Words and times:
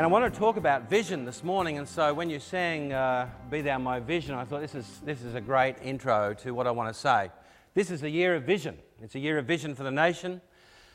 And 0.00 0.06
I 0.06 0.08
want 0.08 0.32
to 0.32 0.40
talk 0.40 0.56
about 0.56 0.88
vision 0.88 1.26
this 1.26 1.44
morning. 1.44 1.76
And 1.76 1.86
so 1.86 2.14
when 2.14 2.30
you 2.30 2.40
sang 2.40 2.90
uh, 2.90 3.28
Be 3.50 3.60
Thou 3.60 3.76
My 3.76 4.00
Vision, 4.00 4.34
I 4.34 4.46
thought 4.46 4.62
this 4.62 4.74
is, 4.74 4.98
this 5.04 5.20
is 5.20 5.34
a 5.34 5.42
great 5.42 5.76
intro 5.82 6.32
to 6.40 6.52
what 6.52 6.66
I 6.66 6.70
want 6.70 6.88
to 6.88 6.98
say. 6.98 7.30
This 7.74 7.90
is 7.90 8.02
a 8.02 8.08
year 8.08 8.34
of 8.34 8.44
vision. 8.44 8.78
It's 9.02 9.14
a 9.14 9.18
year 9.18 9.36
of 9.36 9.44
vision 9.44 9.74
for 9.74 9.82
the 9.82 9.90
nation. 9.90 10.40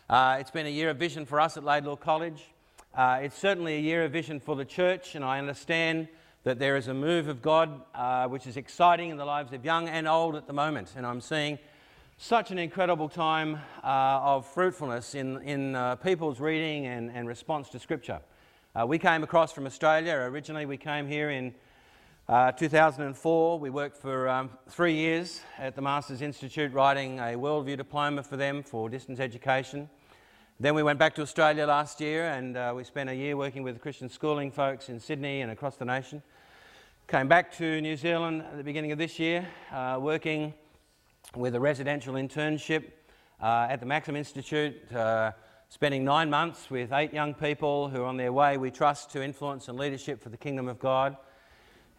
Uh, 0.09 0.38
it's 0.40 0.50
been 0.50 0.66
a 0.66 0.70
year 0.70 0.90
of 0.90 0.98
vision 0.98 1.23
for 1.28 1.40
us 1.40 1.55
at 1.55 1.64
Laidlaw 1.64 1.98
College. 1.98 2.45
Uh, 2.95 3.20
it's 3.22 3.38
certainly 3.38 3.76
a 3.76 3.80
year 3.80 4.05
of 4.05 4.12
vision 4.12 4.40
for 4.40 4.55
the 4.55 4.66
church, 4.66 5.14
and 5.14 5.23
I 5.23 5.38
understand 5.38 6.08
that 6.44 6.58
there 6.58 6.76
is 6.76 6.88
a 6.88 6.94
move 6.95 7.28
of 7.28 7.44
God 7.44 7.84
uh, 7.94 8.28
which 8.28 8.48
is 8.48 8.58
exciting 8.58 9.12
in 9.12 9.17
the 9.17 9.26
lives 9.26 9.53
of 9.53 9.64
young 9.64 9.88
and 9.88 10.08
old 10.08 10.36
at 10.36 10.48
the 10.48 10.53
moment. 10.53 10.94
And 10.98 11.06
I'm 11.06 11.22
seeing 11.22 11.59
such 12.17 12.50
an 12.50 12.58
incredible 12.58 13.09
time 13.09 13.59
uh, 13.84 13.88
of 14.23 14.48
fruitfulness 14.48 15.14
in, 15.14 15.44
in 15.44 15.76
uh, 15.76 15.95
people's 15.98 16.40
reading 16.40 16.88
and, 16.88 17.12
and 17.12 17.28
response 17.28 17.70
to 17.70 17.78
Scripture. 17.78 18.20
Uh, 18.78 18.86
we 18.86 19.00
came 19.00 19.24
across 19.24 19.54
from 19.54 19.66
Australia. 19.66 20.14
Originally, 20.16 20.66
we 20.66 20.76
came 20.76 21.08
here 21.08 21.30
in 21.30 21.56
uh, 22.28 22.52
2004. 22.52 23.58
We 23.58 23.70
worked 23.70 23.96
for 23.96 24.28
um, 24.28 24.50
three 24.68 24.96
years 24.96 25.40
at 25.58 25.78
the 25.78 25.82
Maxim 25.82 26.22
Institute 26.22 26.74
writing 26.74 27.20
a 27.20 27.38
worldview 27.38 27.78
diploma 27.78 28.22
for 28.22 28.36
them 28.36 28.64
for 28.64 28.90
distance 28.90 29.22
education. 29.22 29.90
Then 30.59 30.76
we 30.76 30.84
went 30.84 31.00
back 31.00 31.16
to 31.16 31.22
Australia 31.22 31.66
last 31.66 32.02
year 32.02 32.26
and 32.26 32.58
uh, 32.58 32.73
we 32.76 32.84
spent 32.84 33.09
a 33.09 33.16
year 33.16 33.38
working 33.38 33.64
with 33.64 33.80
Christian 33.80 34.09
schooling 34.09 34.52
folks 34.52 34.89
in 34.89 35.00
Sydney 35.00 35.39
and 35.39 35.54
across 35.54 35.78
the 35.78 35.86
nation. 35.86 36.22
Came 37.08 37.30
back 37.30 37.54
to 37.54 37.80
New 37.80 37.95
Zealand 37.95 38.42
at 38.42 38.58
the 38.58 38.64
beginning 38.64 38.92
of 38.92 38.98
this 38.98 39.17
year, 39.20 39.48
uh, 39.72 39.98
working 40.02 40.54
with 41.34 41.56
a 41.56 41.60
residential 41.62 42.16
internship 42.16 42.92
uh, 43.42 43.67
at 43.70 43.80
the 43.80 43.86
Maxim 43.86 44.17
Institute, 44.17 44.92
uh, 44.92 45.32
spending 45.69 46.03
nine 46.03 46.30
months 46.30 46.69
with 46.69 46.94
eight 46.94 47.13
young 47.13 47.33
people 47.33 47.89
who 47.89 48.02
are 48.02 48.05
on 48.05 48.17
their 48.17 48.33
way, 48.33 48.58
we 48.58 48.71
trust, 48.71 49.11
to 49.11 49.23
influence 49.23 49.67
and 49.67 49.77
leadership 49.77 50.21
for 50.21 50.30
the 50.30 50.38
kingdom 50.38 50.67
of 50.67 50.80
God. 50.80 51.17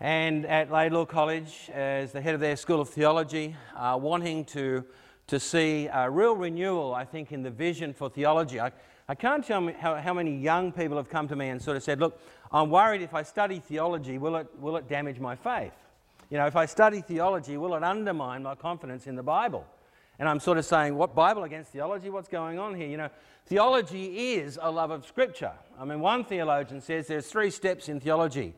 And 0.00 0.47
at 0.47 0.70
Laidlaw 0.70 1.06
College, 1.06 1.70
as 1.72 2.12
the 2.12 2.20
head 2.20 2.34
of 2.34 2.41
their 2.41 2.56
School 2.56 2.81
of 2.81 2.89
Theology, 2.89 3.56
uh, 3.77 3.98
wanting 4.00 4.44
to 4.47 4.84
to 5.28 5.41
see 5.41 5.89
a 5.92 6.09
real 6.09 6.37
renewal, 6.37 6.94
I 6.94 7.05
think, 7.05 7.33
in 7.33 7.42
the 7.42 7.50
vision 7.50 7.92
for 7.92 8.09
theology. 8.09 8.61
I, 8.61 8.70
I 9.09 9.14
can't 9.14 9.44
tell 9.44 9.72
how, 9.78 9.97
how 9.97 10.14
many 10.14 10.37
young 10.37 10.70
people 10.72 10.97
have 10.97 11.09
come 11.09 11.27
to 11.28 11.37
me 11.37 11.48
and 11.48 11.61
sort 11.61 11.77
of 11.77 11.83
said, 11.83 12.00
Look, 12.00 12.20
I'm 12.53 12.70
worried 12.70 13.03
if 13.03 13.14
I 13.14 13.22
study 13.22 13.59
theology, 13.59 14.19
will 14.19 14.37
it, 14.37 14.47
will 14.61 14.77
it 14.77 14.89
damage 14.89 15.19
my 15.19 15.34
faith? 15.34 15.72
You 16.31 16.39
know, 16.39 16.47
if 16.47 16.56
I 16.56 16.67
study 16.67 17.00
theology, 17.00 17.56
will 17.56 17.75
it 17.75 17.83
undermine 17.83 18.42
my 18.42 18.55
confidence 18.55 19.06
in 19.06 19.17
the 19.17 19.22
Bible? 19.22 19.67
And 20.19 20.28
I'm 20.28 20.41
sort 20.41 20.59
of 20.59 20.64
saying, 20.64 20.97
what 20.97 21.14
Bible 21.14 21.45
against 21.45 21.72
theology? 21.72 22.09
What's 22.09 22.28
going 22.28 22.59
on 22.59 22.75
here? 22.75 22.89
You 22.89 22.97
know, 22.97 23.11
theology 23.47 24.34
is 24.34 24.59
a 24.61 24.70
love 24.70 24.91
of 24.91 25.06
Scripture. 25.06 25.53
I 25.78 25.84
mean, 25.84 26.00
one 26.00 26.25
theologian 26.25 26.81
says 26.81 27.06
there's 27.06 27.27
three 27.27 27.50
steps 27.50 27.89
in 27.89 28.00
theology 28.00 28.55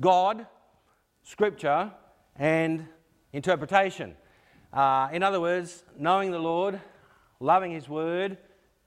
God, 0.00 0.46
Scripture, 1.22 1.92
and 2.36 2.86
interpretation. 3.32 4.14
Uh, 4.72 5.08
in 5.12 5.22
other 5.22 5.40
words, 5.40 5.84
knowing 5.98 6.30
the 6.30 6.38
Lord, 6.38 6.80
loving 7.40 7.72
His 7.72 7.88
Word, 7.88 8.38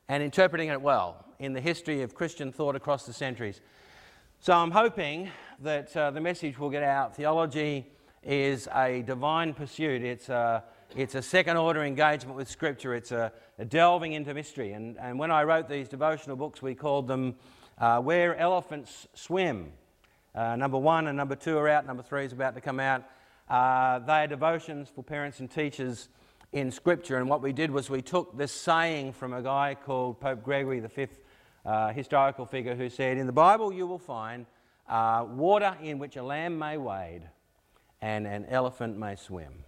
and 0.07 0.21
interpreting 0.21 0.69
it 0.69 0.81
well 0.81 1.25
in 1.39 1.53
the 1.53 1.61
history 1.61 2.01
of 2.01 2.13
Christian 2.13 2.51
thought 2.51 2.75
across 2.75 3.05
the 3.05 3.13
centuries. 3.13 3.61
So 4.39 4.53
I'm 4.53 4.71
hoping 4.71 5.29
that 5.61 5.95
uh, 5.97 6.11
the 6.11 6.21
message 6.21 6.59
will 6.59 6.69
get 6.69 6.83
out. 6.83 7.15
Theology 7.15 7.87
is 8.21 8.67
a 8.75 9.03
divine 9.03 9.53
pursuit. 9.53 10.03
It's 10.03 10.29
a, 10.29 10.63
it's 10.95 11.15
a 11.15 11.21
second 11.21 11.57
order 11.57 11.83
engagement 11.83 12.37
with 12.37 12.49
Scripture. 12.49 12.93
It's 12.93 13.11
a, 13.11 13.31
a 13.59 13.65
delving 13.65 14.13
into 14.13 14.33
mystery. 14.33 14.73
And, 14.73 14.97
and 14.99 15.17
when 15.17 15.31
I 15.31 15.43
wrote 15.43 15.67
these 15.67 15.89
devotional 15.89 16.35
books, 16.35 16.61
we 16.61 16.75
called 16.75 17.07
them 17.07 17.35
uh, 17.77 17.99
Where 17.99 18.35
Elephants 18.35 19.07
Swim. 19.13 19.71
Uh, 20.33 20.55
number 20.55 20.77
one 20.77 21.07
and 21.07 21.17
number 21.17 21.35
two 21.35 21.57
are 21.57 21.69
out. 21.69 21.85
Number 21.85 22.03
three 22.03 22.25
is 22.25 22.33
about 22.33 22.55
to 22.55 22.61
come 22.61 22.79
out. 22.79 23.03
Uh, 23.49 23.99
they 23.99 24.23
are 24.23 24.27
devotions 24.27 24.89
for 24.93 25.03
parents 25.03 25.39
and 25.39 25.49
teachers 25.49 26.09
in 26.51 26.71
Scripture. 26.71 27.17
And 27.17 27.29
what 27.29 27.41
we 27.41 27.51
did 27.51 27.71
was 27.71 27.89
we 27.89 28.01
took 28.01 28.37
this 28.37 28.51
saying 28.51 29.13
from 29.13 29.33
a 29.33 29.41
guy 29.41 29.75
called 29.75 30.19
Pope 30.19 30.43
Gregory 30.43 30.79
V, 30.79 31.07
uh, 31.65 31.91
historical 31.93 32.45
figure, 32.45 32.75
who 32.75 32.89
said, 32.89 33.17
In 33.17 33.27
the 33.27 33.33
Bible 33.33 33.73
you 33.73 33.85
will 33.85 33.99
find 33.99 34.45
uh, 34.87 35.25
water 35.27 35.75
in 35.81 35.99
which 35.99 36.15
a 36.15 36.23
lamb 36.23 36.57
may 36.57 36.77
wade 36.77 37.23
and 38.01 38.25
an 38.25 38.45
elephant 38.45 38.97
may 38.97 39.15
swim. 39.15 39.65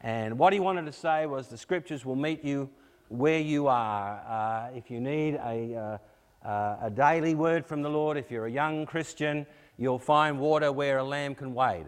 And 0.00 0.38
what 0.38 0.52
he 0.52 0.60
wanted 0.60 0.86
to 0.86 0.92
say 0.92 1.26
was 1.26 1.48
the 1.48 1.58
Scriptures 1.58 2.04
will 2.04 2.16
meet 2.16 2.44
you 2.44 2.70
where 3.08 3.40
you 3.40 3.66
are. 3.66 4.20
Uh, 4.20 4.76
if 4.76 4.90
you 4.90 5.00
need 5.00 5.34
a, 5.34 5.98
uh, 6.44 6.48
uh, 6.48 6.76
a 6.82 6.90
daily 6.90 7.34
word 7.34 7.66
from 7.66 7.82
the 7.82 7.88
Lord, 7.88 8.16
if 8.16 8.30
you're 8.30 8.46
a 8.46 8.50
young 8.50 8.86
Christian, 8.86 9.46
you'll 9.76 9.98
find 9.98 10.38
water 10.38 10.70
where 10.70 10.98
a 10.98 11.04
lamb 11.04 11.34
can 11.34 11.52
wade. 11.52 11.86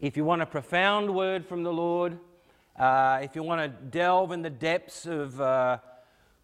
If 0.00 0.16
you 0.16 0.24
want 0.24 0.42
a 0.42 0.46
profound 0.46 1.14
word 1.14 1.46
from 1.46 1.64
the 1.64 1.72
Lord, 1.72 2.18
uh, 2.76 3.20
if 3.22 3.36
you 3.36 3.42
want 3.42 3.60
to 3.60 3.68
delve 3.68 4.32
in 4.32 4.42
the 4.42 4.50
depths 4.50 5.06
of 5.06 5.40
uh, 5.40 5.78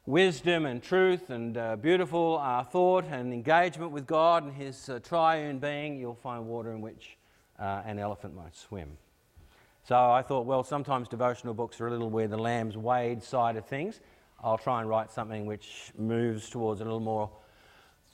wisdom 0.06 0.66
and 0.66 0.82
truth 0.82 1.30
and 1.30 1.80
beautiful 1.80 2.38
thought 2.70 3.04
and 3.06 3.32
engagement 3.32 3.90
with 3.90 4.06
God 4.06 4.44
and 4.44 4.52
His 4.52 4.90
triune 5.02 5.58
being, 5.58 5.98
you'll 5.98 6.14
find 6.14 6.46
water 6.46 6.72
in 6.72 6.80
which 6.80 7.16
an 7.58 7.98
elephant 7.98 8.34
might 8.34 8.56
swim. 8.56 8.96
So 9.82 9.96
I 9.96 10.22
thought, 10.22 10.46
well, 10.46 10.62
sometimes 10.62 11.08
devotional 11.08 11.54
books 11.54 11.80
are 11.80 11.88
a 11.88 11.90
little 11.90 12.10
where 12.10 12.28
the 12.28 12.38
lamb's 12.38 12.76
wade 12.76 13.22
side 13.22 13.56
of 13.56 13.66
things. 13.66 14.00
I'll 14.42 14.58
try 14.58 14.80
and 14.80 14.88
write 14.88 15.10
something 15.10 15.46
which 15.46 15.92
moves 15.98 16.48
towards 16.48 16.80
a 16.80 16.84
little 16.84 17.00
more 17.00 17.30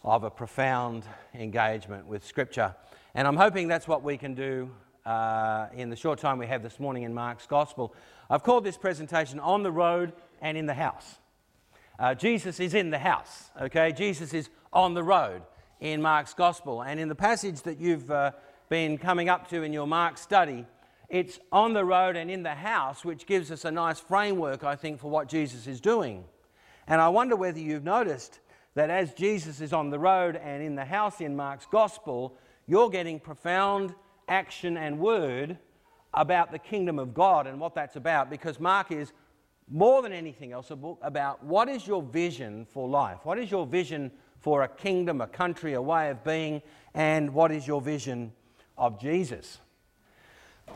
of 0.02 0.24
a 0.24 0.30
profound 0.30 1.04
engagement 1.34 2.06
with 2.06 2.24
Scripture. 2.24 2.74
And 3.14 3.26
I'm 3.26 3.36
hoping 3.36 3.68
that's 3.68 3.88
what 3.88 4.02
we 4.02 4.16
can 4.16 4.34
do 4.34 4.70
uh, 5.04 5.68
in 5.74 5.90
the 5.90 5.96
short 5.96 6.18
time 6.18 6.38
we 6.38 6.46
have 6.46 6.62
this 6.62 6.80
morning 6.80 7.02
in 7.02 7.12
Mark's 7.12 7.46
Gospel. 7.46 7.94
I've 8.30 8.42
called 8.42 8.64
this 8.64 8.76
presentation 8.76 9.40
On 9.40 9.62
the 9.62 9.72
Road 9.72 10.12
and 10.40 10.56
in 10.56 10.66
the 10.66 10.74
House. 10.74 11.16
Uh, 11.98 12.14
Jesus 12.14 12.60
is 12.60 12.74
in 12.74 12.90
the 12.90 12.98
house, 12.98 13.50
okay? 13.60 13.90
Jesus 13.90 14.34
is 14.34 14.50
on 14.72 14.94
the 14.94 15.02
road 15.02 15.42
in 15.80 16.02
Mark's 16.02 16.34
Gospel. 16.34 16.82
And 16.82 17.00
in 17.00 17.08
the 17.08 17.14
passage 17.14 17.62
that 17.62 17.78
you've 17.78 18.10
uh, 18.10 18.32
been 18.68 18.98
coming 18.98 19.28
up 19.28 19.48
to 19.50 19.62
in 19.62 19.72
your 19.72 19.86
Mark 19.86 20.18
study, 20.18 20.66
it's 21.08 21.38
on 21.52 21.72
the 21.72 21.84
road 21.84 22.16
and 22.16 22.30
in 22.30 22.42
the 22.42 22.54
house, 22.54 23.04
which 23.04 23.26
gives 23.26 23.50
us 23.50 23.64
a 23.64 23.70
nice 23.70 24.00
framework, 24.00 24.64
I 24.64 24.76
think, 24.76 25.00
for 25.00 25.10
what 25.10 25.28
Jesus 25.28 25.66
is 25.66 25.80
doing. 25.80 26.24
And 26.86 27.00
I 27.00 27.08
wonder 27.08 27.36
whether 27.36 27.58
you've 27.58 27.84
noticed 27.84 28.40
that 28.74 28.90
as 28.90 29.14
Jesus 29.14 29.60
is 29.60 29.72
on 29.72 29.90
the 29.90 29.98
road 29.98 30.36
and 30.36 30.62
in 30.62 30.74
the 30.74 30.84
house 30.84 31.20
in 31.20 31.36
Mark's 31.36 31.66
Gospel, 31.66 32.38
you're 32.66 32.90
getting 32.90 33.20
profound 33.20 33.94
action, 34.28 34.76
and 34.76 34.98
word 34.98 35.58
about 36.14 36.50
the 36.50 36.58
kingdom 36.58 36.98
of 36.98 37.14
God 37.14 37.46
and 37.46 37.60
what 37.60 37.74
that's 37.74 37.96
about 37.96 38.30
because 38.30 38.58
Mark 38.58 38.90
is 38.90 39.12
more 39.68 40.02
than 40.02 40.12
anything 40.12 40.52
else 40.52 40.70
a 40.70 40.76
book 40.76 40.98
about 41.02 41.42
what 41.42 41.68
is 41.68 41.86
your 41.86 42.02
vision 42.02 42.64
for 42.64 42.88
life? 42.88 43.18
What 43.24 43.38
is 43.38 43.50
your 43.50 43.66
vision 43.66 44.10
for 44.38 44.62
a 44.62 44.68
kingdom, 44.68 45.20
a 45.20 45.26
country, 45.26 45.74
a 45.74 45.82
way 45.82 46.10
of 46.10 46.22
being, 46.22 46.62
and 46.94 47.34
what 47.34 47.50
is 47.50 47.66
your 47.66 47.80
vision 47.80 48.32
of 48.78 49.00
Jesus? 49.00 49.58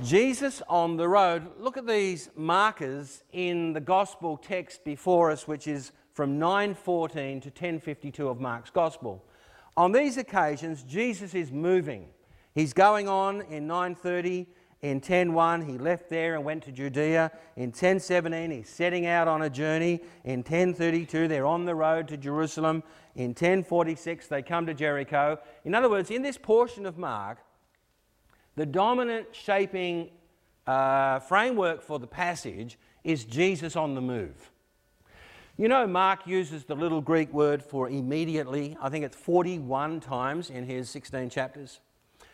Jesus 0.03 0.62
on 0.67 0.97
the 0.97 1.09
road. 1.09 1.51
Look 1.59 1.77
at 1.77 1.87
these 1.87 2.31
markers 2.34 3.23
in 3.33 3.75
the 3.75 3.81
gospel 3.81 4.39
text 4.39 4.83
before 4.83 5.31
us, 5.31 5.47
which 5.47 5.66
is 5.66 5.92
from 6.15 6.39
9:14 6.39 7.41
to 7.42 7.51
10:52 7.51 8.28
of 8.28 8.41
Mark's 8.41 8.71
gospel. 8.71 9.22
On 9.77 9.92
these 9.92 10.16
occasions, 10.16 10.83
Jesus 10.83 11.34
is 11.34 11.53
moving. 11.53 12.09
He's 12.54 12.72
going 12.72 13.09
on 13.09 13.42
in 13.42 13.66
930. 13.66 14.47
In 14.81 15.03
10:1 15.03 15.66
he 15.69 15.77
left 15.77 16.09
there 16.09 16.34
and 16.34 16.45
went 16.45 16.63
to 16.65 16.72
Judea. 16.72 17.31
In 17.57 17.71
10:17 17.71 18.51
he's 18.51 18.71
setting 18.71 19.04
out 19.04 19.28
on 19.28 19.42
a 19.42 19.51
journey. 19.51 20.01
In 20.25 20.42
10:32 20.42 21.28
they're 21.28 21.45
on 21.45 21.66
the 21.66 21.75
road 21.75 22.09
to 22.09 22.16
Jerusalem. 22.16 22.83
In 23.15 23.34
10:46 23.34 24.28
they 24.28 24.41
come 24.41 24.65
to 24.65 24.72
Jericho. 24.72 25.39
In 25.65 25.75
other 25.75 25.91
words, 25.91 26.10
in 26.10 26.22
this 26.22 26.39
portion 26.39 26.87
of 26.87 26.97
Mark, 26.97 27.39
the 28.60 28.66
dominant 28.66 29.27
shaping 29.33 30.10
uh, 30.66 31.18
framework 31.21 31.80
for 31.80 31.98
the 31.98 32.07
passage 32.07 32.78
is 33.03 33.24
Jesus 33.24 33.74
on 33.74 33.95
the 33.95 34.03
move. 34.03 34.51
You 35.57 35.66
know, 35.68 35.86
Mark 35.86 36.27
uses 36.27 36.65
the 36.65 36.74
little 36.74 37.01
Greek 37.01 37.33
word 37.33 37.62
for 37.62 37.89
immediately. 37.89 38.77
I 38.78 38.91
think 38.91 39.07
it's 39.07 39.16
41 39.16 40.01
times 40.01 40.51
in 40.51 40.66
his 40.66 40.91
16 40.91 41.30
chapters. 41.30 41.80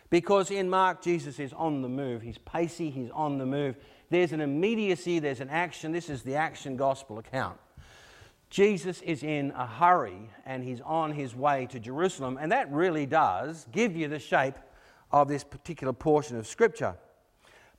Because 0.09 0.51
in 0.51 0.69
Mark, 0.69 1.01
Jesus 1.01 1.39
is 1.39 1.53
on 1.53 1.81
the 1.81 1.87
move. 1.87 2.23
He's 2.23 2.39
pacey, 2.39 2.89
he's 2.89 3.11
on 3.11 3.37
the 3.37 3.45
move. 3.45 3.77
There's 4.09 4.33
an 4.33 4.41
immediacy, 4.41 5.19
there's 5.19 5.39
an 5.39 5.49
action. 5.49 5.93
This 5.93 6.09
is 6.09 6.23
the 6.23 6.35
action 6.35 6.75
gospel 6.75 7.19
account. 7.19 7.57
Jesus 8.49 9.01
is 9.01 9.23
in 9.23 9.51
a 9.51 9.65
hurry 9.65 10.29
and 10.45 10.61
he's 10.61 10.81
on 10.81 11.13
his 11.13 11.33
way 11.37 11.67
to 11.67 11.79
Jerusalem, 11.79 12.37
and 12.37 12.51
that 12.51 12.69
really 12.69 13.05
does 13.05 13.65
give 13.71 13.95
you 13.95 14.09
the 14.09 14.19
shape 14.19 14.55
of 15.11 15.27
this 15.27 15.43
particular 15.43 15.93
portion 15.93 16.37
of 16.37 16.47
Scripture. 16.47 16.95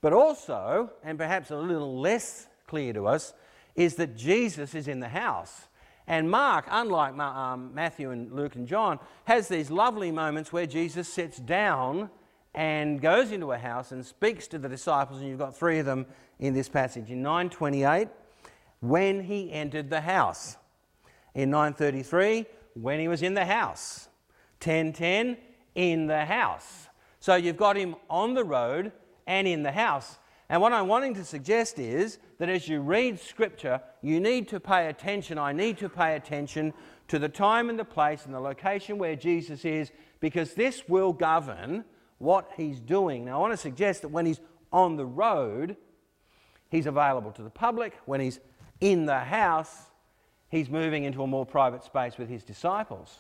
But 0.01 0.13
also, 0.13 0.93
and 1.03 1.19
perhaps 1.19 1.51
a 1.51 1.57
little 1.57 2.01
less 2.01 2.47
clear 2.67 2.93
to 2.93 3.07
us, 3.07 3.35
is 3.75 3.97
that 3.97 4.17
Jesus 4.17 4.75
is 4.75 4.89
in 4.89 5.01
the 5.01 5.09
house. 5.09 5.69
And 6.07 6.31
Mark, 6.31 6.67
unlike 6.71 7.19
um, 7.19 7.75
Matthew 7.75 8.11
and 8.11 8.33
Luke 8.33 8.55
and 8.57 8.67
John, 8.67 8.99
has 9.25 9.49
these 9.49 9.71
lovely 9.71 10.11
moments 10.11 10.53
where 10.53 10.67
Jesus 10.67 11.07
sits 11.07 11.39
down 11.39 12.11
and 12.55 13.01
goes 13.01 13.31
into 13.31 13.53
a 13.53 13.59
house 13.59 13.93
and 13.93 14.05
speaks 14.05 14.49
to 14.49 14.59
the 14.59 14.69
disciples, 14.69 15.21
and 15.21 15.29
you've 15.29 15.39
got 15.39 15.57
three 15.57 15.79
of 15.79 15.87
them 15.87 16.07
in 16.39 16.55
this 16.55 16.69
passage. 16.69 17.11
In 17.11 17.23
928, 17.23 18.09
when 18.81 19.23
he 19.23 19.53
entered 19.53 19.91
the 19.91 20.01
house. 20.01 20.57
In 21.35 21.51
933, 21.51 22.47
when 22.75 23.01
he 23.01 23.09
was 23.09 23.23
in 23.23 23.35
the 23.35 23.45
house. 23.45 24.09
1010, 24.63 25.37
in 25.75 26.07
the 26.07 26.25
house. 26.25 26.88
So 27.21 27.35
you've 27.35 27.57
got 27.57 27.77
him 27.77 27.97
on 28.09 28.35
the 28.35 28.45
road 28.45 28.93
and 29.27 29.47
in 29.47 29.63
the 29.63 29.73
house. 29.73 30.19
And 30.49 30.63
what 30.63 30.73
I'm 30.73 30.89
wanting 30.89 31.15
to 31.15 31.25
suggest 31.25 31.79
is 31.79 32.19
that 32.39 32.49
as 32.49 32.69
you 32.69 32.81
read 32.81 33.21
Scripture, 33.21 33.81
you 34.01 34.19
need 34.19 34.49
to 34.49 34.61
pay 34.61 34.89
attention. 34.89 35.39
I 35.39 35.53
need 35.53 35.77
to 35.79 35.89
pay 35.89 36.17
attention 36.17 36.73
to 37.09 37.19
the 37.19 37.29
time 37.29 37.69
and 37.69 37.79
the 37.79 37.85
place 37.85 38.25
and 38.25 38.35
the 38.35 38.41
location 38.41 38.99
where 38.99 39.17
Jesus 39.17 39.65
is 39.65 39.91
because 40.21 40.55
this 40.55 40.89
will 40.89 41.13
govern 41.13 41.85
what 42.19 42.51
he's 42.57 42.81
doing. 42.81 43.27
Now, 43.27 43.39
I 43.39 43.41
want 43.41 43.53
to 43.53 43.59
suggest 43.59 44.03
that 44.03 44.09
when 44.09 44.25
he's 44.27 44.41
on 44.73 44.97
the 44.97 45.07
road, 45.07 45.77
he's 46.71 46.87
available 46.87 47.33
to 47.33 47.43
the 47.43 47.51
public. 47.51 47.95
When 48.07 48.21
he's 48.21 48.41
in 48.81 49.07
the 49.07 49.19
house, 49.19 49.91
he's 50.49 50.71
moving 50.71 51.05
into 51.05 51.23
a 51.23 51.27
more 51.27 51.47
private 51.47 51.85
space 51.85 52.17
with 52.17 52.29
his 52.29 52.43
disciples. 52.43 53.19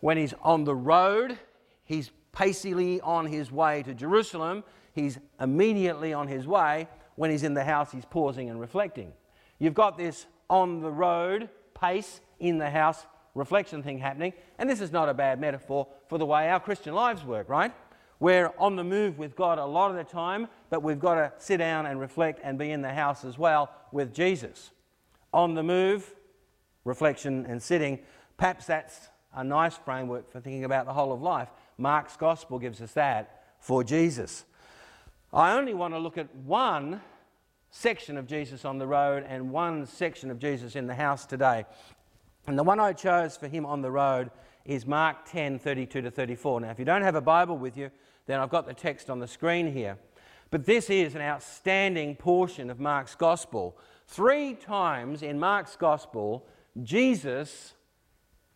When 0.00 0.16
he's 0.16 0.34
on 0.42 0.64
the 0.64 0.74
road, 0.74 1.38
he's 1.84 2.10
pacily 2.32 3.00
on 3.00 3.26
his 3.26 3.52
way 3.52 3.82
to 3.82 3.94
Jerusalem 3.94 4.64
he's 4.94 5.18
immediately 5.40 6.12
on 6.12 6.28
his 6.28 6.46
way. 6.46 6.88
When 7.16 7.30
he's 7.30 7.42
in 7.42 7.54
the 7.54 7.64
house, 7.64 7.92
he's 7.92 8.04
pausing 8.04 8.48
and 8.48 8.60
reflecting. 8.60 9.12
You've 9.58 9.74
got 9.74 9.98
this 9.98 10.26
on 10.48 10.80
the 10.80 10.90
road 10.90 11.48
pace 11.78 12.20
in 12.40 12.58
the 12.58 12.70
house 12.70 13.06
reflection 13.34 13.82
thing 13.82 13.98
happening. 13.98 14.32
And 14.58 14.68
this 14.68 14.80
is 14.80 14.92
not 14.92 15.08
a 15.08 15.14
bad 15.14 15.40
metaphor 15.40 15.88
for 16.08 16.18
the 16.18 16.26
way 16.26 16.48
our 16.50 16.60
Christian 16.60 16.94
lives 16.94 17.24
work, 17.24 17.48
right? 17.48 17.72
We're 18.20 18.52
on 18.58 18.76
the 18.76 18.84
move 18.84 19.18
with 19.18 19.34
God 19.34 19.58
a 19.58 19.64
lot 19.64 19.90
of 19.90 19.96
the 19.96 20.04
time, 20.04 20.48
but 20.70 20.82
we've 20.82 21.00
got 21.00 21.14
to 21.14 21.32
sit 21.38 21.56
down 21.56 21.86
and 21.86 21.98
reflect 21.98 22.40
and 22.44 22.58
be 22.58 22.70
in 22.70 22.82
the 22.82 22.92
house 22.92 23.24
as 23.24 23.38
well 23.38 23.70
with 23.90 24.14
Jesus. 24.14 24.70
On 25.32 25.54
the 25.54 25.62
move, 25.62 26.14
reflection 26.84 27.46
and 27.46 27.62
sitting. 27.62 27.98
Perhaps 28.36 28.66
that's 28.66 29.08
a 29.34 29.42
nice 29.42 29.76
framework 29.76 30.30
for 30.30 30.40
thinking 30.40 30.64
about 30.64 30.86
the 30.86 30.92
whole 30.92 31.12
of 31.12 31.22
life. 31.22 31.48
Mark's 31.82 32.16
gospel 32.16 32.58
gives 32.58 32.80
us 32.80 32.92
that 32.92 33.42
for 33.58 33.84
Jesus. 33.84 34.44
I 35.32 35.52
only 35.54 35.74
want 35.74 35.94
to 35.94 35.98
look 35.98 36.16
at 36.16 36.34
one 36.36 37.00
section 37.70 38.16
of 38.16 38.26
Jesus 38.26 38.64
on 38.64 38.78
the 38.78 38.86
road 38.86 39.24
and 39.26 39.50
one 39.50 39.86
section 39.86 40.30
of 40.30 40.38
Jesus 40.38 40.76
in 40.76 40.86
the 40.86 40.94
house 40.94 41.26
today. 41.26 41.64
And 42.46 42.58
the 42.58 42.62
one 42.62 42.78
I 42.80 42.92
chose 42.92 43.36
for 43.36 43.48
him 43.48 43.66
on 43.66 43.82
the 43.82 43.90
road 43.90 44.30
is 44.64 44.86
Mark 44.86 45.24
10 45.26 45.58
32 45.58 46.02
to 46.02 46.10
34. 46.10 46.60
Now, 46.60 46.70
if 46.70 46.78
you 46.78 46.84
don't 46.84 47.02
have 47.02 47.14
a 47.14 47.20
Bible 47.20 47.58
with 47.58 47.76
you, 47.76 47.90
then 48.26 48.40
I've 48.40 48.50
got 48.50 48.66
the 48.66 48.74
text 48.74 49.10
on 49.10 49.18
the 49.18 49.26
screen 49.26 49.72
here. 49.72 49.98
But 50.50 50.66
this 50.66 50.90
is 50.90 51.14
an 51.14 51.22
outstanding 51.22 52.14
portion 52.14 52.70
of 52.70 52.78
Mark's 52.78 53.14
gospel. 53.14 53.76
Three 54.06 54.54
times 54.54 55.22
in 55.22 55.40
Mark's 55.40 55.76
gospel, 55.76 56.46
Jesus 56.82 57.74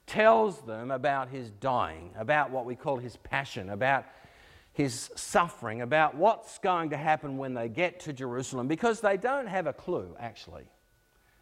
tells 0.07 0.61
them 0.63 0.91
about 0.91 1.29
his 1.29 1.51
dying, 1.51 2.11
about 2.17 2.51
what 2.51 2.65
we 2.65 2.77
call 2.77 2.97
his 2.97 3.17
passion, 3.17 3.71
about 3.71 4.05
his 4.73 5.11
suffering, 5.17 5.81
about 5.81 6.15
what's 6.15 6.59
going 6.59 6.91
to 6.91 6.97
happen 6.97 7.39
when 7.39 7.55
they 7.55 7.69
get 7.69 7.99
to 8.01 8.13
Jerusalem, 8.13 8.69
because 8.69 9.01
they 9.01 9.17
don't 9.17 9.47
have 9.47 9.67
a 9.67 9.73
clue, 9.73 10.15
actually. 10.19 10.65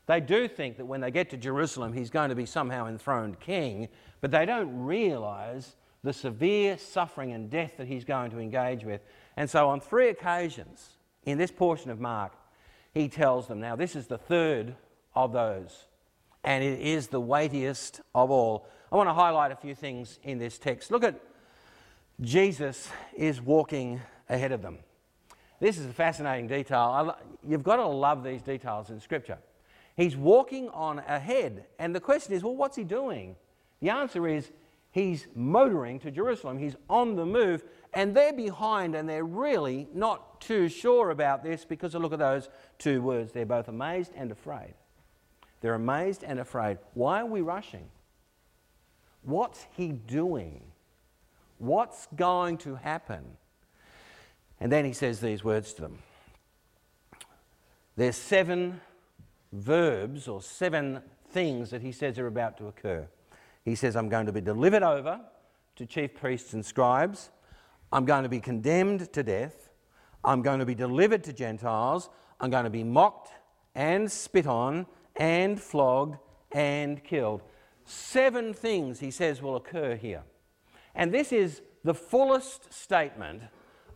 They 0.07 0.21
do 0.21 0.47
think 0.49 0.77
that 0.77 0.85
when 0.85 1.01
they 1.01 1.11
get 1.11 1.31
to 1.31 1.37
Jerusalem, 1.37 1.93
he's 1.93 2.11
going 2.11 2.29
to 2.29 2.35
be 2.35 2.47
somehow 2.47 2.87
enthroned 2.87 3.41
king, 3.41 3.89
but 4.21 4.31
they 4.31 4.45
don't 4.45 4.85
realize 4.85 5.77
the 6.03 6.13
severe 6.13 6.77
suffering 6.77 7.33
and 7.33 7.51
death 7.51 7.73
that 7.79 7.89
he's 7.89 8.05
going 8.05 8.31
to 8.31 8.39
engage 8.39 8.85
with. 8.85 9.01
And 9.37 9.49
so, 9.49 9.69
on 9.71 9.81
three 9.81 10.11
occasions 10.11 10.91
in 11.25 11.39
this 11.39 11.51
portion 11.51 11.91
of 11.91 11.99
Mark, 11.99 12.33
he 12.93 13.09
tells 13.09 13.49
them. 13.49 13.61
Now, 13.61 13.75
this 13.75 13.97
is 13.97 14.07
the 14.07 14.19
third 14.19 14.77
of 15.15 15.33
those, 15.33 15.87
and 16.44 16.62
it 16.62 16.81
is 16.81 17.08
the 17.08 17.20
weightiest 17.20 18.00
of 18.14 18.31
all. 18.31 18.69
I 18.93 18.96
want 18.96 19.08
to 19.08 19.14
highlight 19.14 19.50
a 19.50 19.56
few 19.56 19.75
things 19.75 20.19
in 20.23 20.38
this 20.38 20.58
text. 20.58 20.91
Look 20.91 21.02
at 21.02 21.20
Jesus 22.20 22.88
is 23.17 23.41
walking 23.41 24.00
ahead 24.29 24.52
of 24.52 24.62
them. 24.62 24.79
This 25.58 25.79
is 25.79 25.87
a 25.87 25.93
fascinating 25.93 26.46
detail. 26.46 27.17
you've 27.46 27.62
got 27.62 27.76
to 27.76 27.87
love 27.87 28.23
these 28.23 28.43
details 28.43 28.91
in 28.91 29.00
Scripture. 29.00 29.38
He's 29.96 30.17
walking 30.17 30.69
on 30.70 30.99
ahead. 30.99 31.67
And 31.79 31.94
the 31.94 32.00
question 32.00 32.35
is, 32.35 32.43
well, 32.43 32.56
what's 32.56 32.76
he 32.76 32.85
doing? 32.85 33.37
The 33.81 33.91
answer 33.91 34.29
is, 34.29 34.50
he's 34.91 35.26
motoring 35.35 35.99
to 36.00 36.11
Jerusalem. 36.11 36.58
He's 36.58 36.76
on 36.91 37.17
the 37.17 37.25
move. 37.25 37.64
And 37.93 38.14
they're 38.14 38.32
behind, 38.32 38.94
and 38.94 39.08
they're 39.08 39.25
really 39.25 39.88
not 39.94 40.41
too 40.41 40.69
sure 40.69 41.11
about 41.11 41.43
this 41.43 41.64
because 41.64 41.94
look 41.94 42.12
at 42.12 42.19
those 42.19 42.49
two 42.79 43.02
words. 43.02 43.32
They're 43.32 43.46
both 43.46 43.69
amazed 43.69 44.12
and 44.17 44.31
afraid. 44.31 44.75
They're 45.65 45.73
amazed 45.73 46.25
and 46.25 46.39
afraid. 46.41 46.77
Why 46.93 47.23
are 47.23 47.27
we 47.27 47.41
rushing? 47.41 47.89
What's 49.23 49.67
he 49.79 49.93
doing? 49.93 50.63
What's 51.57 52.07
going 52.15 52.59
to 52.59 52.75
happen? 52.75 53.25
And 54.61 54.71
then 54.71 54.85
he 54.85 54.93
says 54.93 55.23
these 55.23 55.43
words 55.43 55.73
to 55.73 55.81
them. 55.81 56.01
There's 57.97 58.15
seven 58.15 58.83
verbs 59.53 60.29
or 60.29 60.43
seven 60.43 61.01
things 61.31 61.71
that 61.71 61.81
he 61.81 61.93
says 61.93 62.19
are 62.19 62.27
about 62.27 62.59
to 62.59 62.67
occur. 62.67 63.09
He 63.65 63.75
says, 63.75 63.97
I'm 63.97 64.11
going 64.11 64.27
to 64.27 64.33
be 64.33 64.43
delivered 64.43 64.83
over 64.83 65.19
to 65.77 65.87
chief 65.87 66.15
priests 66.15 66.53
and 66.53 66.63
scribes. 66.63 67.31
I'm 67.91 68.05
going 68.05 68.25
to 68.25 68.29
be 68.29 68.41
condemned 68.41 69.11
to 69.15 69.23
death. 69.23 69.71
I'm 70.23 70.43
going 70.43 70.59
to 70.59 70.67
be 70.67 70.75
delivered 70.75 71.25
to 71.25 71.33
Gentiles. 71.33 72.11
I'm 72.39 72.51
going 72.51 72.65
to 72.65 72.71
be 72.71 72.85
mocked 72.85 73.31
and 73.75 74.13
spit 74.13 74.47
on 74.47 74.85
and 75.17 75.61
flogged 75.61 76.19
and 76.53 77.03
killed. 77.05 77.43
Seven 77.85 78.55
things, 78.55 79.01
he 79.01 79.11
says, 79.11 79.43
will 79.43 79.56
occur 79.56 79.97
here. 79.97 80.23
And 80.94 81.13
this 81.13 81.33
is 81.33 81.61
the 81.83 81.94
fullest 81.94 82.73
statement 82.73 83.43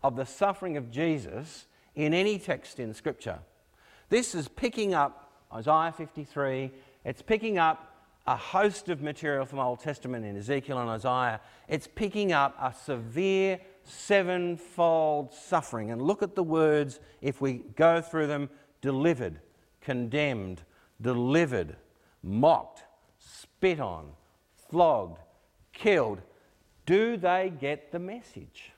of 0.03 0.17
the 0.17 0.27
suffering 0.27 0.77
of 0.77 0.91
Jesus 0.91 1.67
in 1.95 2.15
any 2.15 2.39
text 2.39 2.79
in 2.79 2.95
Scripture. 2.95 3.39
This 4.09 4.35
is 4.35 4.49
picking 4.49 4.95
up 4.95 5.33
Isaiah 5.53 5.93
53, 5.97 6.71
it's 7.05 7.23
picking 7.23 7.59
up 7.59 7.89
a 8.27 8.37
host 8.37 8.91
of 8.91 9.01
material 9.01 9.47
from 9.47 9.59
Old 9.59 9.81
Testament 9.81 10.25
in 10.25 10.37
Ezekiel 10.37 10.79
and 10.79 10.91
Isaiah. 10.91 11.41
It's 11.67 11.87
picking 11.87 12.31
up 12.31 12.55
a 12.61 12.75
severe 12.75 13.59
sevenfold 13.85 15.33
suffering. 15.33 15.91
And 15.91 16.03
look 16.03 16.23
at 16.23 16.35
the 16.35 16.43
words, 16.43 17.01
if 17.23 17.41
we 17.41 17.63
go 17.75 18.03
through 18.03 18.27
them 18.27 18.51
delivered, 18.83 19.41
condemned, 19.81 20.63
delivered, 21.01 21.77
mocked, 22.23 22.85
spit 23.19 23.81
on, 23.81 24.11
flogged, 24.71 25.19
killed. 25.73 26.21
Do 26.87 27.17
they 27.17 27.53
get 27.61 27.93
the 27.93 27.99
message? 27.99 28.73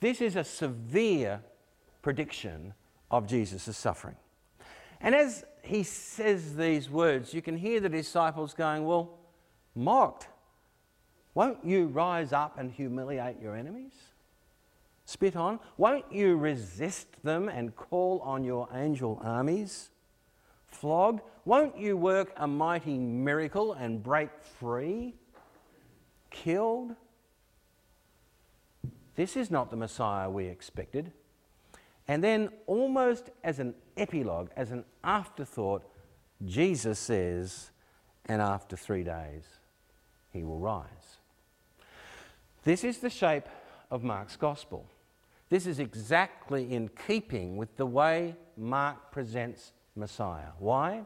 This 0.00 0.20
is 0.20 0.36
a 0.36 0.44
severe 0.44 1.40
prediction 2.02 2.74
of 3.10 3.26
Jesus' 3.26 3.76
suffering. 3.76 4.16
And 5.00 5.14
as 5.14 5.44
he 5.62 5.84
says 5.84 6.56
these 6.56 6.90
words, 6.90 7.32
you 7.32 7.42
can 7.42 7.56
hear 7.56 7.80
the 7.80 7.88
disciples 7.88 8.54
going, 8.54 8.84
Well, 8.84 9.18
mocked. 9.74 10.28
Won't 11.34 11.64
you 11.64 11.86
rise 11.86 12.32
up 12.32 12.58
and 12.58 12.70
humiliate 12.70 13.40
your 13.40 13.56
enemies? 13.56 13.94
Spit 15.06 15.34
on? 15.34 15.60
Won't 15.76 16.12
you 16.12 16.36
resist 16.36 17.06
them 17.22 17.48
and 17.48 17.74
call 17.74 18.20
on 18.20 18.44
your 18.44 18.68
angel 18.74 19.20
armies? 19.22 19.90
Flog? 20.72 21.20
Won't 21.44 21.78
you 21.78 21.96
work 21.96 22.32
a 22.36 22.46
mighty 22.46 22.98
miracle 22.98 23.72
and 23.74 24.02
break 24.02 24.30
free? 24.58 25.14
killed. 26.32 26.96
This 29.14 29.36
is 29.36 29.50
not 29.50 29.70
the 29.70 29.76
Messiah 29.76 30.28
we 30.28 30.46
expected. 30.46 31.12
And 32.08 32.24
then, 32.24 32.48
almost 32.66 33.30
as 33.44 33.60
an 33.60 33.74
epilogue, 33.96 34.50
as 34.56 34.72
an 34.72 34.84
afterthought, 35.04 35.84
Jesus 36.44 36.98
says, 36.98 37.70
and 38.26 38.42
after 38.42 38.76
three 38.76 39.04
days, 39.04 39.44
he 40.32 40.42
will 40.42 40.58
rise. 40.58 41.18
This 42.64 42.82
is 42.82 42.98
the 42.98 43.10
shape 43.10 43.48
of 43.90 44.02
Mark's 44.02 44.36
gospel. 44.36 44.86
This 45.48 45.66
is 45.66 45.78
exactly 45.78 46.72
in 46.72 46.90
keeping 47.06 47.56
with 47.56 47.76
the 47.76 47.86
way 47.86 48.34
Mark 48.56 49.12
presents 49.12 49.72
Messiah. 49.94 50.50
Why? 50.58 51.04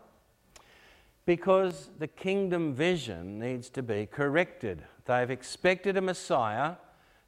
Because 1.25 1.91
the 1.99 2.07
kingdom 2.07 2.75
vision 2.75 3.39
needs 3.39 3.69
to 3.71 3.83
be 3.83 4.07
corrected. 4.07 4.85
They've 5.07 5.31
expected 5.31 5.97
a 5.97 6.01
Messiah 6.01 6.77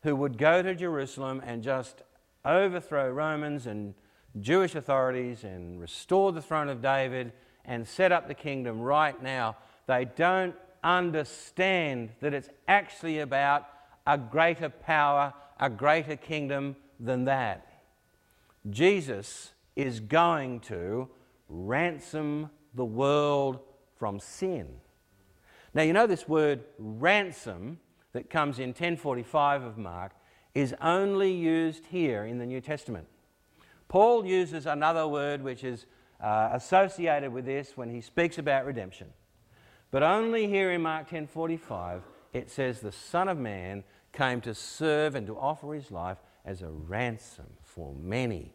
who 0.03 0.15
would 0.17 0.39
go 0.39 0.63
to 0.63 0.75
Jerusalem 0.75 1.43
and 1.45 1.63
just 1.63 2.03
overthrow 2.45 3.11
Romans 3.11 3.67
and 3.67 3.95
Jewish 4.41 4.75
authorities 4.75 5.45
and 5.45 5.81
restore 5.81 6.33
the 6.33 6.43
throne 6.43 6.69
of 6.69 6.81
David 6.81 7.33
and 7.65 7.87
set 7.87 8.13
up 8.13 8.29
the 8.29 8.35
kingdom 8.35 8.81
right 8.81 9.21
now, 9.23 9.57
they 9.87 10.05
don't 10.05 10.55
understand 10.83 12.11
that 12.21 12.33
it's 12.33 12.49
actually 12.67 13.19
about 13.19 13.67
a 14.07 14.17
greater 14.17 14.69
power, 14.69 15.35
a 15.61 15.69
greater 15.69 16.17
kingdom 16.17 16.77
than 16.99 17.25
that. 17.25 17.83
Jesus 18.71 19.53
is 19.77 20.01
going 20.01 20.61
to 20.61 21.09
ransom 21.49 22.51
the 22.75 22.85
world 22.85 23.61
from 23.97 24.21
sin. 24.21 24.69
Now, 25.75 25.83
you 25.83 25.93
know 25.93 26.07
this 26.07 26.29
word 26.29 26.65
ransom 26.79 27.81
that 28.13 28.31
comes 28.31 28.59
in 28.59 28.69
1045 28.69 29.63
of 29.63 29.79
Mark 29.79 30.13
is 30.55 30.75
only 30.81 31.33
used 31.33 31.87
here 31.87 32.25
in 32.25 32.39
the 32.39 32.47
New 32.47 32.61
Testament. 32.61 33.07
Paul 33.89 34.27
uses 34.27 34.67
another 34.67 35.07
word 35.07 35.43
which 35.43 35.65
is 35.65 35.87
uh, 36.21 36.51
associated 36.53 37.33
with 37.33 37.45
this 37.45 37.77
when 37.77 37.91
he 37.91 38.01
speaks 38.01 38.39
about 38.39 38.67
redemption. 38.67 39.09
But 39.91 40.03
only 40.03 40.47
here 40.47 40.73
in 40.73 40.83
Mark 40.83 41.09
10:45 41.09 42.03
it 42.33 42.51
says 42.51 42.81
the 42.81 42.93
son 42.93 43.29
of 43.29 43.39
man 43.39 43.85
came 44.13 44.41
to 44.43 44.55
serve 44.55 45.15
and 45.15 45.27
to 45.27 45.39
offer 45.39 45.75
his 45.75 45.91
life 45.91 46.19
as 46.45 46.63
a 46.63 46.69
ransom 46.69 47.47
for 47.63 47.95
many. 47.95 48.53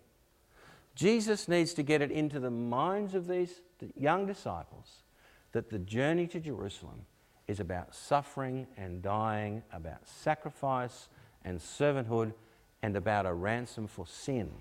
Jesus 0.96 1.48
needs 1.48 1.74
to 1.74 1.84
get 1.84 2.02
it 2.02 2.12
into 2.12 2.40
the 2.40 2.52
minds 2.52 3.16
of 3.16 3.28
these 3.28 3.62
young 3.96 4.26
disciples 4.26 5.04
that 5.52 5.70
the 5.70 5.80
journey 5.80 6.28
to 6.28 6.40
Jerusalem 6.40 7.06
is 7.48 7.60
about 7.60 7.96
suffering 7.96 8.68
and 8.78 9.02
dying, 9.02 9.64
about 9.72 10.08
sacrifice 10.08 11.10
and 11.44 11.60
servanthood, 11.60 12.34
and 12.82 12.96
about 12.96 13.26
a 13.26 13.34
ransom 13.34 13.88
for 13.88 14.06
sin. 14.06 14.52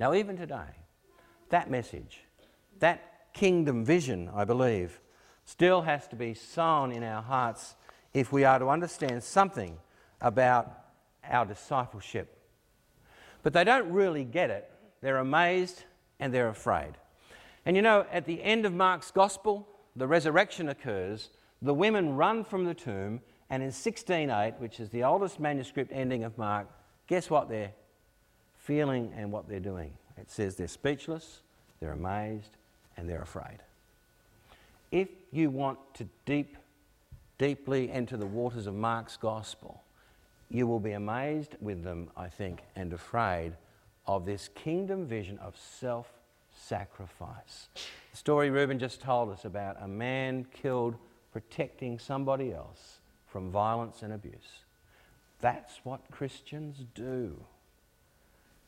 Now, 0.00 0.14
even 0.14 0.36
today, 0.36 0.76
that 1.50 1.70
message, 1.70 2.24
that 2.80 3.32
kingdom 3.32 3.84
vision, 3.84 4.30
I 4.34 4.44
believe, 4.44 5.00
still 5.44 5.82
has 5.82 6.08
to 6.08 6.16
be 6.16 6.34
sown 6.34 6.92
in 6.92 7.02
our 7.02 7.22
hearts 7.22 7.74
if 8.12 8.32
we 8.32 8.44
are 8.44 8.58
to 8.58 8.68
understand 8.68 9.22
something 9.22 9.76
about 10.20 10.72
our 11.28 11.44
discipleship. 11.44 12.38
But 13.42 13.52
they 13.52 13.64
don't 13.64 13.90
really 13.90 14.24
get 14.24 14.50
it. 14.50 14.70
They're 15.04 15.18
amazed 15.18 15.84
and 16.18 16.32
they're 16.32 16.48
afraid. 16.48 16.94
And 17.66 17.76
you 17.76 17.82
know, 17.82 18.06
at 18.10 18.24
the 18.24 18.42
end 18.42 18.64
of 18.64 18.72
Mark's 18.72 19.10
gospel, 19.10 19.68
the 19.94 20.06
resurrection 20.06 20.70
occurs, 20.70 21.28
the 21.60 21.74
women 21.74 22.16
run 22.16 22.42
from 22.42 22.64
the 22.64 22.72
tomb, 22.72 23.20
and 23.50 23.62
in 23.62 23.70
16:8, 23.70 24.58
which 24.58 24.80
is 24.80 24.88
the 24.88 25.04
oldest 25.04 25.38
manuscript 25.38 25.92
ending 25.92 26.24
of 26.24 26.38
Mark, 26.38 26.68
guess 27.06 27.28
what 27.28 27.50
they're 27.50 27.74
feeling 28.56 29.12
and 29.14 29.30
what 29.30 29.46
they're 29.46 29.60
doing? 29.60 29.92
It 30.16 30.30
says 30.30 30.56
they're 30.56 30.66
speechless, 30.66 31.42
they're 31.80 31.92
amazed, 31.92 32.56
and 32.96 33.06
they're 33.06 33.20
afraid. 33.20 33.58
If 34.90 35.10
you 35.30 35.50
want 35.50 35.80
to 35.96 36.08
deep, 36.24 36.56
deeply 37.36 37.90
enter 37.90 38.16
the 38.16 38.24
waters 38.24 38.66
of 38.66 38.74
Mark's 38.74 39.18
gospel, 39.18 39.82
you 40.48 40.66
will 40.66 40.80
be 40.80 40.92
amazed 40.92 41.56
with 41.60 41.84
them, 41.84 42.10
I 42.16 42.28
think, 42.28 42.62
and 42.74 42.90
afraid 42.94 43.52
of 44.06 44.26
this 44.26 44.48
kingdom 44.54 45.06
vision 45.06 45.38
of 45.38 45.56
self 45.56 46.12
sacrifice. 46.50 47.68
The 48.10 48.16
story 48.16 48.50
Reuben 48.50 48.78
just 48.78 49.00
told 49.00 49.30
us 49.30 49.44
about 49.44 49.76
a 49.80 49.88
man 49.88 50.46
killed 50.52 50.96
protecting 51.32 51.98
somebody 51.98 52.52
else 52.52 53.00
from 53.26 53.50
violence 53.50 54.02
and 54.02 54.12
abuse. 54.12 54.64
That's 55.40 55.80
what 55.82 56.10
Christians 56.10 56.84
do. 56.94 57.44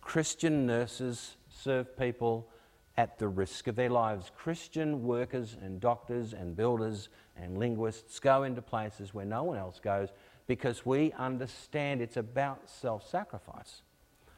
Christian 0.00 0.66
nurses 0.66 1.37
serve 1.49 1.97
people 1.97 2.49
at 2.97 3.19
the 3.19 3.28
risk 3.28 3.66
of 3.66 3.76
their 3.76 3.90
lives. 3.90 4.31
Christian 4.37 5.02
workers 5.05 5.57
and 5.61 5.81
doctors 5.81 6.33
and 6.33 6.57
builders 6.57 7.09
and 7.37 7.59
linguists 7.59 8.19
go 8.19 8.43
into 8.43 8.62
places 8.62 9.12
where 9.12 9.25
no 9.25 9.45
one 9.45 9.59
else 9.59 9.78
goes 9.78 10.09
because 10.47 10.87
we 10.87 11.12
understand 11.12 12.00
it's 12.00 12.16
about 12.16 12.69
self 12.69 13.09
sacrifice. 13.09 13.83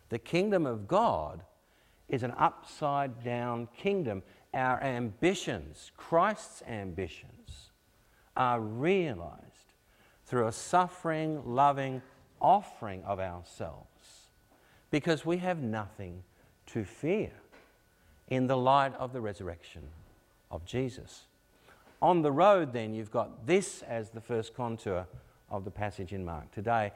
The 0.08 0.18
kingdom 0.18 0.66
of 0.66 0.88
God 0.88 1.42
is 2.08 2.22
an 2.22 2.32
upside 2.38 3.22
down 3.22 3.68
kingdom. 3.76 4.22
Our 4.54 4.82
ambitions, 4.82 5.92
Christ's 5.96 6.62
ambitions, 6.66 7.70
are 8.36 8.60
realized 8.60 9.74
through 10.24 10.46
a 10.46 10.52
suffering, 10.52 11.42
loving 11.44 12.02
offering 12.40 13.02
of 13.04 13.18
ourselves 13.18 14.28
because 14.90 15.26
we 15.26 15.38
have 15.38 15.58
nothing 15.58 16.22
to 16.66 16.84
fear 16.84 17.32
in 18.28 18.46
the 18.46 18.56
light 18.56 18.94
of 18.94 19.12
the 19.12 19.20
resurrection 19.20 19.82
of 20.50 20.64
Jesus. 20.64 21.24
On 22.00 22.22
the 22.22 22.32
road, 22.32 22.72
then, 22.72 22.94
you've 22.94 23.10
got 23.10 23.46
this 23.46 23.82
as 23.82 24.10
the 24.10 24.20
first 24.20 24.54
contour 24.54 25.06
of 25.50 25.64
the 25.64 25.70
passage 25.70 26.12
in 26.12 26.24
Mark 26.24 26.50
today. 26.52 26.92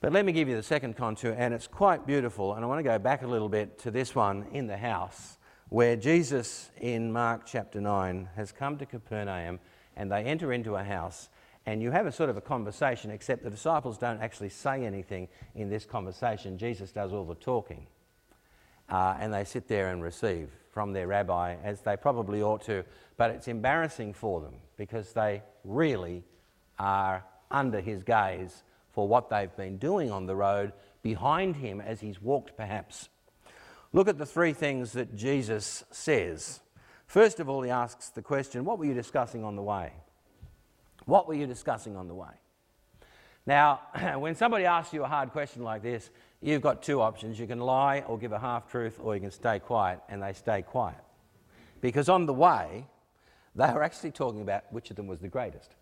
But 0.00 0.14
let 0.14 0.24
me 0.24 0.32
give 0.32 0.48
you 0.48 0.56
the 0.56 0.62
second 0.62 0.96
contour, 0.96 1.34
and 1.36 1.52
it's 1.52 1.66
quite 1.66 2.06
beautiful. 2.06 2.54
And 2.54 2.64
I 2.64 2.68
want 2.68 2.78
to 2.78 2.82
go 2.82 2.98
back 2.98 3.20
a 3.20 3.26
little 3.26 3.50
bit 3.50 3.78
to 3.80 3.90
this 3.90 4.14
one 4.14 4.46
in 4.50 4.66
the 4.66 4.78
house, 4.78 5.36
where 5.68 5.94
Jesus 5.94 6.70
in 6.80 7.12
Mark 7.12 7.42
chapter 7.44 7.82
9 7.82 8.30
has 8.34 8.50
come 8.50 8.78
to 8.78 8.86
Capernaum 8.86 9.60
and 9.96 10.10
they 10.10 10.22
enter 10.22 10.54
into 10.54 10.76
a 10.76 10.82
house. 10.82 11.28
And 11.66 11.82
you 11.82 11.90
have 11.90 12.06
a 12.06 12.12
sort 12.12 12.30
of 12.30 12.38
a 12.38 12.40
conversation, 12.40 13.10
except 13.10 13.44
the 13.44 13.50
disciples 13.50 13.98
don't 13.98 14.22
actually 14.22 14.48
say 14.48 14.86
anything 14.86 15.28
in 15.54 15.68
this 15.68 15.84
conversation. 15.84 16.56
Jesus 16.56 16.92
does 16.92 17.12
all 17.12 17.24
the 17.24 17.34
talking. 17.34 17.86
Uh, 18.88 19.18
and 19.20 19.34
they 19.34 19.44
sit 19.44 19.68
there 19.68 19.90
and 19.90 20.02
receive 20.02 20.48
from 20.70 20.94
their 20.94 21.08
rabbi, 21.08 21.56
as 21.62 21.82
they 21.82 21.98
probably 21.98 22.40
ought 22.40 22.62
to. 22.62 22.82
But 23.18 23.32
it's 23.32 23.48
embarrassing 23.48 24.14
for 24.14 24.40
them 24.40 24.54
because 24.78 25.12
they 25.12 25.42
really 25.62 26.24
are 26.78 27.22
under 27.50 27.82
his 27.82 28.02
gaze 28.02 28.62
for 28.92 29.06
what 29.06 29.30
they've 29.30 29.54
been 29.56 29.78
doing 29.78 30.10
on 30.10 30.26
the 30.26 30.36
road 30.36 30.72
behind 31.02 31.56
him 31.56 31.80
as 31.80 32.00
he's 32.00 32.20
walked, 32.20 32.56
perhaps. 32.56 33.08
Look 33.92 34.08
at 34.08 34.18
the 34.18 34.26
three 34.26 34.52
things 34.52 34.92
that 34.92 35.16
Jesus 35.16 35.84
says. 35.90 36.60
First 37.06 37.40
of 37.40 37.48
all, 37.48 37.62
he 37.62 37.70
asks 37.70 38.10
the 38.10 38.22
question, 38.22 38.64
What 38.64 38.78
were 38.78 38.84
you 38.84 38.94
discussing 38.94 39.44
on 39.44 39.56
the 39.56 39.62
way? 39.62 39.92
What 41.06 41.26
were 41.26 41.34
you 41.34 41.46
discussing 41.46 41.96
on 41.96 42.06
the 42.06 42.14
way? 42.14 42.28
Now, 43.46 43.80
when 44.18 44.34
somebody 44.34 44.64
asks 44.64 44.92
you 44.94 45.02
a 45.02 45.08
hard 45.08 45.30
question 45.30 45.62
like 45.62 45.82
this, 45.82 46.10
you've 46.40 46.62
got 46.62 46.82
two 46.82 47.00
options. 47.00 47.38
You 47.38 47.46
can 47.46 47.58
lie 47.58 48.04
or 48.06 48.18
give 48.18 48.32
a 48.32 48.38
half 48.38 48.70
truth, 48.70 48.98
or 49.02 49.14
you 49.14 49.20
can 49.20 49.30
stay 49.30 49.58
quiet, 49.58 50.00
and 50.08 50.22
they 50.22 50.32
stay 50.32 50.62
quiet. 50.62 51.00
Because 51.80 52.08
on 52.08 52.26
the 52.26 52.34
way, 52.34 52.86
they 53.56 53.72
were 53.72 53.82
actually 53.82 54.12
talking 54.12 54.42
about 54.42 54.72
which 54.72 54.90
of 54.90 54.96
them 54.96 55.06
was 55.06 55.20
the 55.20 55.28
greatest. 55.28 55.74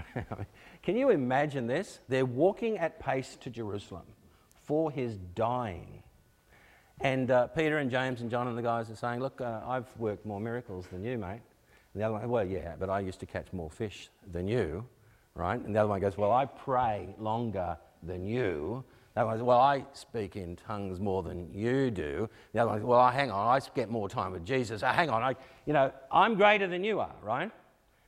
Can 0.82 0.96
you 0.96 1.10
imagine 1.10 1.66
this? 1.66 2.00
They're 2.08 2.26
walking 2.26 2.78
at 2.78 2.98
pace 2.98 3.36
to 3.40 3.50
Jerusalem 3.50 4.04
for 4.62 4.90
his 4.90 5.18
dying. 5.34 6.02
And 7.00 7.30
uh, 7.30 7.48
Peter 7.48 7.78
and 7.78 7.90
James 7.90 8.20
and 8.20 8.30
John 8.30 8.48
and 8.48 8.56
the 8.56 8.62
guys 8.62 8.90
are 8.90 8.96
saying, 8.96 9.20
Look, 9.20 9.40
uh, 9.40 9.60
I've 9.66 9.88
worked 9.98 10.24
more 10.24 10.40
miracles 10.40 10.86
than 10.92 11.04
you, 11.04 11.18
mate. 11.18 11.40
And 11.94 12.02
the 12.02 12.04
other 12.04 12.14
one, 12.14 12.28
Well, 12.28 12.46
yeah, 12.46 12.74
but 12.78 12.90
I 12.90 13.00
used 13.00 13.20
to 13.20 13.26
catch 13.26 13.52
more 13.52 13.70
fish 13.70 14.08
than 14.30 14.46
you, 14.46 14.84
right? 15.34 15.60
And 15.60 15.74
the 15.74 15.80
other 15.80 15.88
one 15.88 16.00
goes, 16.00 16.16
Well, 16.16 16.32
I 16.32 16.46
pray 16.46 17.14
longer 17.18 17.76
than 18.02 18.24
you. 18.24 18.84
That 19.14 19.26
one, 19.26 19.36
goes, 19.36 19.42
well, 19.42 19.60
I 19.60 19.84
speak 19.92 20.36
in 20.36 20.56
tongues 20.56 20.98
more 20.98 21.22
than 21.22 21.52
you 21.52 21.90
do. 21.90 22.30
The 22.54 22.60
other 22.60 22.70
one, 22.70 22.78
goes, 22.78 22.86
well, 22.86 23.10
hang 23.10 23.30
on, 23.30 23.46
I 23.46 23.60
get 23.74 23.90
more 23.90 24.08
time 24.08 24.32
with 24.32 24.44
Jesus. 24.44 24.82
Uh, 24.82 24.90
hang 24.90 25.10
on, 25.10 25.22
I, 25.22 25.36
you 25.66 25.74
know, 25.74 25.92
I'm 26.10 26.34
greater 26.34 26.66
than 26.66 26.82
you 26.82 27.00
are, 27.00 27.14
right? 27.22 27.50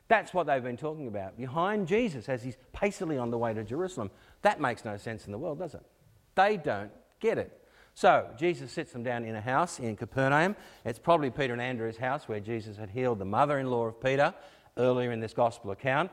That's 0.08 0.34
what 0.34 0.46
they've 0.46 0.62
been 0.62 0.76
talking 0.76 1.06
about. 1.06 1.36
Behind 1.36 1.88
Jesus 1.88 2.28
as 2.28 2.42
he's 2.42 2.56
pacily 2.72 3.16
on 3.16 3.30
the 3.30 3.38
way 3.38 3.54
to 3.54 3.64
Jerusalem. 3.64 4.10
That 4.42 4.60
makes 4.60 4.84
no 4.84 4.96
sense 4.96 5.26
in 5.26 5.32
the 5.32 5.38
world, 5.38 5.58
does 5.58 5.74
it? 5.74 5.82
They 6.34 6.56
don't 6.56 6.90
get 7.20 7.38
it. 7.38 7.60
So 7.94 8.28
Jesus 8.36 8.72
sits 8.72 8.92
them 8.92 9.02
down 9.04 9.24
in 9.24 9.36
a 9.36 9.40
house 9.40 9.78
in 9.78 9.96
Capernaum. 9.96 10.56
It's 10.84 10.98
probably 10.98 11.30
Peter 11.30 11.52
and 11.52 11.62
Andrew's 11.62 11.96
house 11.96 12.28
where 12.28 12.40
Jesus 12.40 12.76
had 12.76 12.90
healed 12.90 13.18
the 13.18 13.24
mother 13.24 13.58
in 13.58 13.70
law 13.70 13.86
of 13.86 14.00
Peter 14.00 14.34
earlier 14.76 15.12
in 15.12 15.20
this 15.20 15.32
gospel 15.32 15.70
account. 15.70 16.10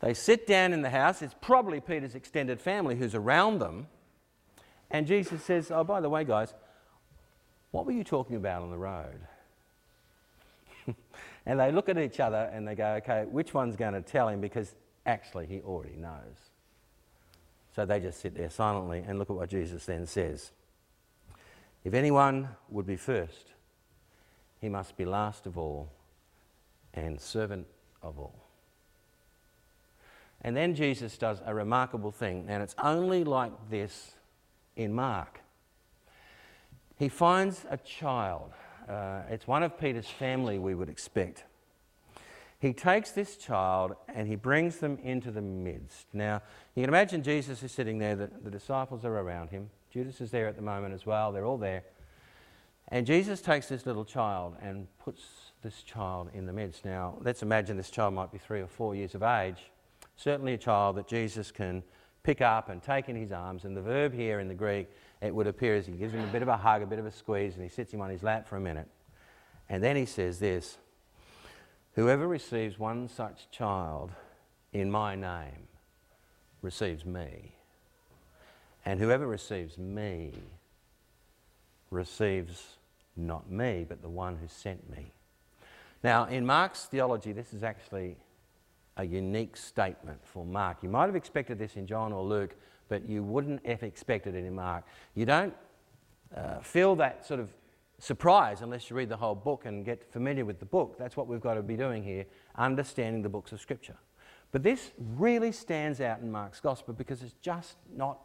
They 0.00 0.14
sit 0.14 0.46
down 0.46 0.72
in 0.72 0.80
the 0.82 0.90
house. 0.90 1.22
It's 1.22 1.34
probably 1.40 1.80
Peter's 1.80 2.14
extended 2.14 2.60
family 2.60 2.96
who's 2.96 3.14
around 3.14 3.58
them. 3.58 3.88
And 4.90 5.06
Jesus 5.06 5.44
says, 5.44 5.70
Oh, 5.70 5.84
by 5.84 6.00
the 6.00 6.08
way, 6.08 6.24
guys, 6.24 6.54
what 7.72 7.84
were 7.84 7.92
you 7.92 8.04
talking 8.04 8.36
about 8.36 8.62
on 8.62 8.70
the 8.70 8.78
road? 8.78 9.20
And 11.48 11.58
they 11.58 11.72
look 11.72 11.88
at 11.88 11.96
each 11.96 12.20
other 12.20 12.50
and 12.52 12.68
they 12.68 12.74
go, 12.74 12.86
okay, 12.96 13.24
which 13.24 13.54
one's 13.54 13.74
going 13.74 13.94
to 13.94 14.02
tell 14.02 14.28
him? 14.28 14.38
Because 14.38 14.74
actually, 15.06 15.46
he 15.46 15.60
already 15.62 15.96
knows. 15.96 16.50
So 17.74 17.86
they 17.86 18.00
just 18.00 18.20
sit 18.20 18.36
there 18.36 18.50
silently 18.50 19.02
and 19.06 19.18
look 19.18 19.30
at 19.30 19.36
what 19.36 19.48
Jesus 19.48 19.86
then 19.86 20.06
says. 20.06 20.52
If 21.84 21.94
anyone 21.94 22.50
would 22.68 22.86
be 22.86 22.96
first, 22.96 23.54
he 24.60 24.68
must 24.68 24.94
be 24.98 25.06
last 25.06 25.46
of 25.46 25.56
all 25.56 25.90
and 26.92 27.18
servant 27.18 27.66
of 28.02 28.18
all. 28.18 28.44
And 30.42 30.54
then 30.54 30.74
Jesus 30.74 31.16
does 31.16 31.40
a 31.46 31.54
remarkable 31.54 32.12
thing, 32.12 32.44
and 32.48 32.62
it's 32.62 32.74
only 32.82 33.24
like 33.24 33.52
this 33.70 34.12
in 34.76 34.92
Mark. 34.92 35.40
He 36.98 37.08
finds 37.08 37.64
a 37.70 37.78
child 37.78 38.52
uh, 38.88 39.22
it's 39.28 39.46
one 39.46 39.62
of 39.62 39.78
Peter's 39.78 40.08
family, 40.08 40.58
we 40.58 40.74
would 40.74 40.88
expect. 40.88 41.44
He 42.60 42.72
takes 42.72 43.12
this 43.12 43.36
child 43.36 43.94
and 44.12 44.26
he 44.26 44.34
brings 44.34 44.78
them 44.78 44.98
into 45.02 45.30
the 45.30 45.42
midst. 45.42 46.06
Now, 46.12 46.42
you 46.74 46.82
can 46.82 46.90
imagine 46.90 47.22
Jesus 47.22 47.62
is 47.62 47.70
sitting 47.70 47.98
there, 47.98 48.16
the, 48.16 48.30
the 48.42 48.50
disciples 48.50 49.04
are 49.04 49.16
around 49.16 49.50
him. 49.50 49.70
Judas 49.90 50.20
is 50.20 50.30
there 50.30 50.48
at 50.48 50.56
the 50.56 50.62
moment 50.62 50.94
as 50.94 51.06
well, 51.06 51.32
they're 51.32 51.44
all 51.44 51.58
there. 51.58 51.84
And 52.88 53.06
Jesus 53.06 53.40
takes 53.40 53.68
this 53.68 53.86
little 53.86 54.04
child 54.04 54.56
and 54.62 54.86
puts 54.98 55.22
this 55.62 55.82
child 55.82 56.30
in 56.32 56.46
the 56.46 56.52
midst. 56.52 56.84
Now, 56.84 57.18
let's 57.20 57.42
imagine 57.42 57.76
this 57.76 57.90
child 57.90 58.14
might 58.14 58.32
be 58.32 58.38
three 58.38 58.60
or 58.60 58.66
four 58.66 58.94
years 58.94 59.14
of 59.14 59.22
age. 59.22 59.70
Certainly 60.16 60.54
a 60.54 60.58
child 60.58 60.96
that 60.96 61.06
Jesus 61.06 61.52
can 61.52 61.82
pick 62.22 62.40
up 62.40 62.68
and 62.68 62.82
take 62.82 63.08
in 63.08 63.16
his 63.16 63.32
arms. 63.32 63.64
And 63.64 63.76
the 63.76 63.82
verb 63.82 64.12
here 64.12 64.40
in 64.40 64.48
the 64.48 64.54
Greek, 64.54 64.88
it 65.20 65.34
would 65.34 65.46
appear 65.46 65.76
as 65.76 65.86
he 65.86 65.92
gives 65.92 66.12
him 66.12 66.22
a 66.22 66.32
bit 66.32 66.42
of 66.42 66.48
a 66.48 66.56
hug, 66.56 66.82
a 66.82 66.86
bit 66.86 66.98
of 66.98 67.06
a 67.06 67.10
squeeze, 67.10 67.54
and 67.54 67.62
he 67.62 67.68
sits 67.68 67.92
him 67.92 68.00
on 68.00 68.10
his 68.10 68.22
lap 68.22 68.48
for 68.48 68.56
a 68.56 68.60
minute. 68.60 68.88
And 69.68 69.82
then 69.82 69.96
he 69.96 70.06
says 70.06 70.38
this 70.38 70.78
Whoever 71.94 72.28
receives 72.28 72.78
one 72.78 73.08
such 73.08 73.50
child 73.50 74.12
in 74.72 74.90
my 74.90 75.14
name 75.14 75.68
receives 76.62 77.04
me. 77.04 77.54
And 78.84 79.00
whoever 79.00 79.26
receives 79.26 79.76
me 79.78 80.32
receives 81.90 82.76
not 83.16 83.50
me, 83.50 83.84
but 83.88 84.02
the 84.02 84.08
one 84.08 84.36
who 84.36 84.48
sent 84.48 84.88
me. 84.90 85.12
Now, 86.02 86.26
in 86.26 86.46
Mark's 86.46 86.84
theology, 86.84 87.32
this 87.32 87.52
is 87.52 87.62
actually 87.62 88.16
a 88.98 89.04
unique 89.04 89.56
statement 89.56 90.18
for 90.24 90.44
Mark. 90.44 90.78
You 90.82 90.88
might 90.88 91.06
have 91.06 91.16
expected 91.16 91.58
this 91.58 91.76
in 91.76 91.86
John 91.86 92.12
or 92.12 92.24
Luke, 92.24 92.54
but 92.88 93.08
you 93.08 93.22
wouldn't 93.22 93.64
have 93.64 93.82
expected 93.82 94.34
it 94.34 94.44
in 94.44 94.54
Mark. 94.54 94.84
You 95.14 95.24
don't 95.24 95.54
uh, 96.36 96.58
feel 96.58 96.96
that 96.96 97.24
sort 97.24 97.40
of 97.40 97.50
surprise 97.98 98.60
unless 98.60 98.90
you 98.90 98.96
read 98.96 99.08
the 99.08 99.16
whole 99.16 99.34
book 99.34 99.64
and 99.66 99.84
get 99.84 100.12
familiar 100.12 100.44
with 100.44 100.58
the 100.58 100.66
book. 100.66 100.96
That's 100.98 101.16
what 101.16 101.26
we've 101.26 101.40
got 101.40 101.54
to 101.54 101.62
be 101.62 101.76
doing 101.76 102.02
here, 102.02 102.26
understanding 102.56 103.22
the 103.22 103.28
books 103.28 103.52
of 103.52 103.60
Scripture. 103.60 103.96
But 104.50 104.62
this 104.62 104.92
really 105.16 105.52
stands 105.52 106.00
out 106.00 106.20
in 106.20 106.30
Mark's 106.30 106.60
Gospel 106.60 106.94
because 106.94 107.22
it's 107.22 107.34
just 107.40 107.76
not 107.94 108.18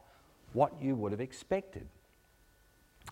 what 0.54 0.74
you 0.82 0.96
would 0.96 1.12
have 1.12 1.22
expected. 1.22 1.88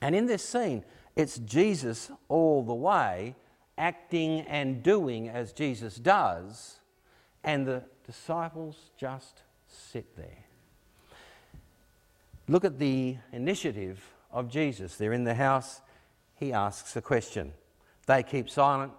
And 0.02 0.16
in 0.16 0.26
this 0.26 0.44
scene, 0.44 0.84
it's 1.16 1.38
Jesus 1.40 2.12
all 2.30 2.64
the 2.64 2.74
way, 2.74 3.36
acting 3.78 4.42
and 4.42 4.82
doing 4.82 5.28
as 5.28 5.52
Jesus 5.52 5.96
does, 5.96 6.81
and 7.44 7.66
the 7.66 7.84
disciples 8.06 8.78
just 8.98 9.42
sit 9.68 10.16
there. 10.16 10.46
Look 12.48 12.66
at 12.66 12.80
the 12.80 13.18
initiative 13.32 14.04
of 14.32 14.50
Jesus. 14.50 14.96
They're 14.96 15.14
in 15.14 15.24
the 15.24 15.36
house, 15.36 15.82
he 16.36 16.52
asks 16.52 16.96
a 16.96 17.02
question. 17.02 17.54
They 18.08 18.24
keep 18.24 18.50
silent, 18.50 18.94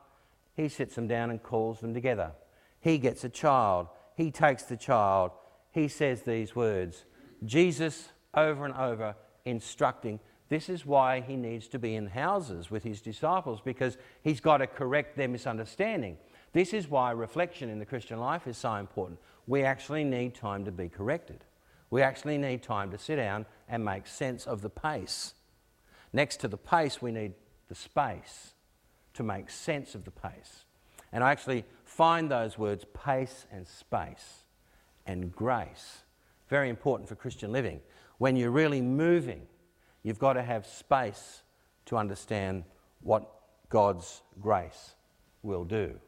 he 0.57 0.69
sits 0.69 0.95
them 0.95 1.07
down 1.07 1.31
and 1.31 1.43
calls 1.43 1.81
them 1.81 1.95
together. 1.95 2.33
He 2.81 2.99
gets 2.99 3.25
a 3.25 3.29
child, 3.29 3.89
he 4.17 4.31
takes 4.31 4.65
the 4.65 4.77
child, 4.77 5.33
he 5.71 5.89
says 5.89 6.23
these 6.23 6.55
words. 6.57 7.05
Jesus, 7.45 8.11
over 8.35 8.65
and 8.65 8.75
over, 8.75 9.15
instructing 9.45 10.21
this 10.53 10.69
is 10.69 10.85
why 10.85 11.23
he 11.23 11.35
needs 11.35 11.67
to 11.69 11.79
be 11.79 11.95
in 11.95 12.09
houses 12.09 12.71
with 12.71 12.85
his 12.85 13.01
disciples 13.01 13.63
because 13.65 13.97
he's 14.21 14.39
got 14.39 14.59
to 14.59 14.67
correct 14.67 15.17
their 15.17 15.27
misunderstanding. 15.27 16.19
This 16.52 16.73
is 16.73 16.88
why 16.88 17.12
reflection 17.12 17.71
in 17.71 17.78
the 17.78 17.86
Christian 17.86 18.19
life 18.19 18.47
is 18.47 18.58
so 18.58 18.75
important. 18.75 19.19
We 19.47 19.62
actually 19.62 20.04
need 20.04 20.34
time 20.34 20.65
to 20.65 20.73
be 20.73 20.88
corrected. 20.88 21.45
We 21.91 22.02
actually 22.02 22.38
need 22.38 22.62
time 22.62 22.91
to 22.91 22.99
sit 22.99 23.17
down 23.17 23.47
and 23.69 23.84
make 23.84 24.06
sense 24.06 24.47
of 24.47 24.62
the 24.62 24.71
pace. 24.71 25.34
Next 26.12 26.38
to 26.38 26.49
the 26.49 26.56
pace, 26.56 27.00
we 27.00 27.10
need 27.10 27.32
the 27.69 27.75
space 27.75 28.52
to 29.15 29.23
make 29.23 29.50
sense 29.50 29.95
of 29.95 30.04
the 30.04 30.10
pace. 30.10 30.65
And 31.12 31.23
I 31.23 31.30
actually 31.30 31.65
find 31.84 32.30
those 32.30 32.58
words 32.58 32.84
pace 32.95 33.47
and 33.52 33.67
space 33.67 34.45
and 35.06 35.34
grace 35.34 36.02
very 36.49 36.69
important 36.69 37.08
for 37.08 37.15
Christian 37.15 37.50
living. 37.50 37.80
When 38.19 38.36
you're 38.36 38.50
really 38.50 38.82
moving, 38.82 39.47
You've 40.02 40.19
got 40.19 40.32
to 40.34 40.43
have 40.43 40.67
space 40.67 41.43
to 41.86 41.97
understand 41.97 42.65
what 43.02 43.28
God's 43.69 44.23
grace 44.41 44.95
will 45.43 45.65
do. 45.65 45.99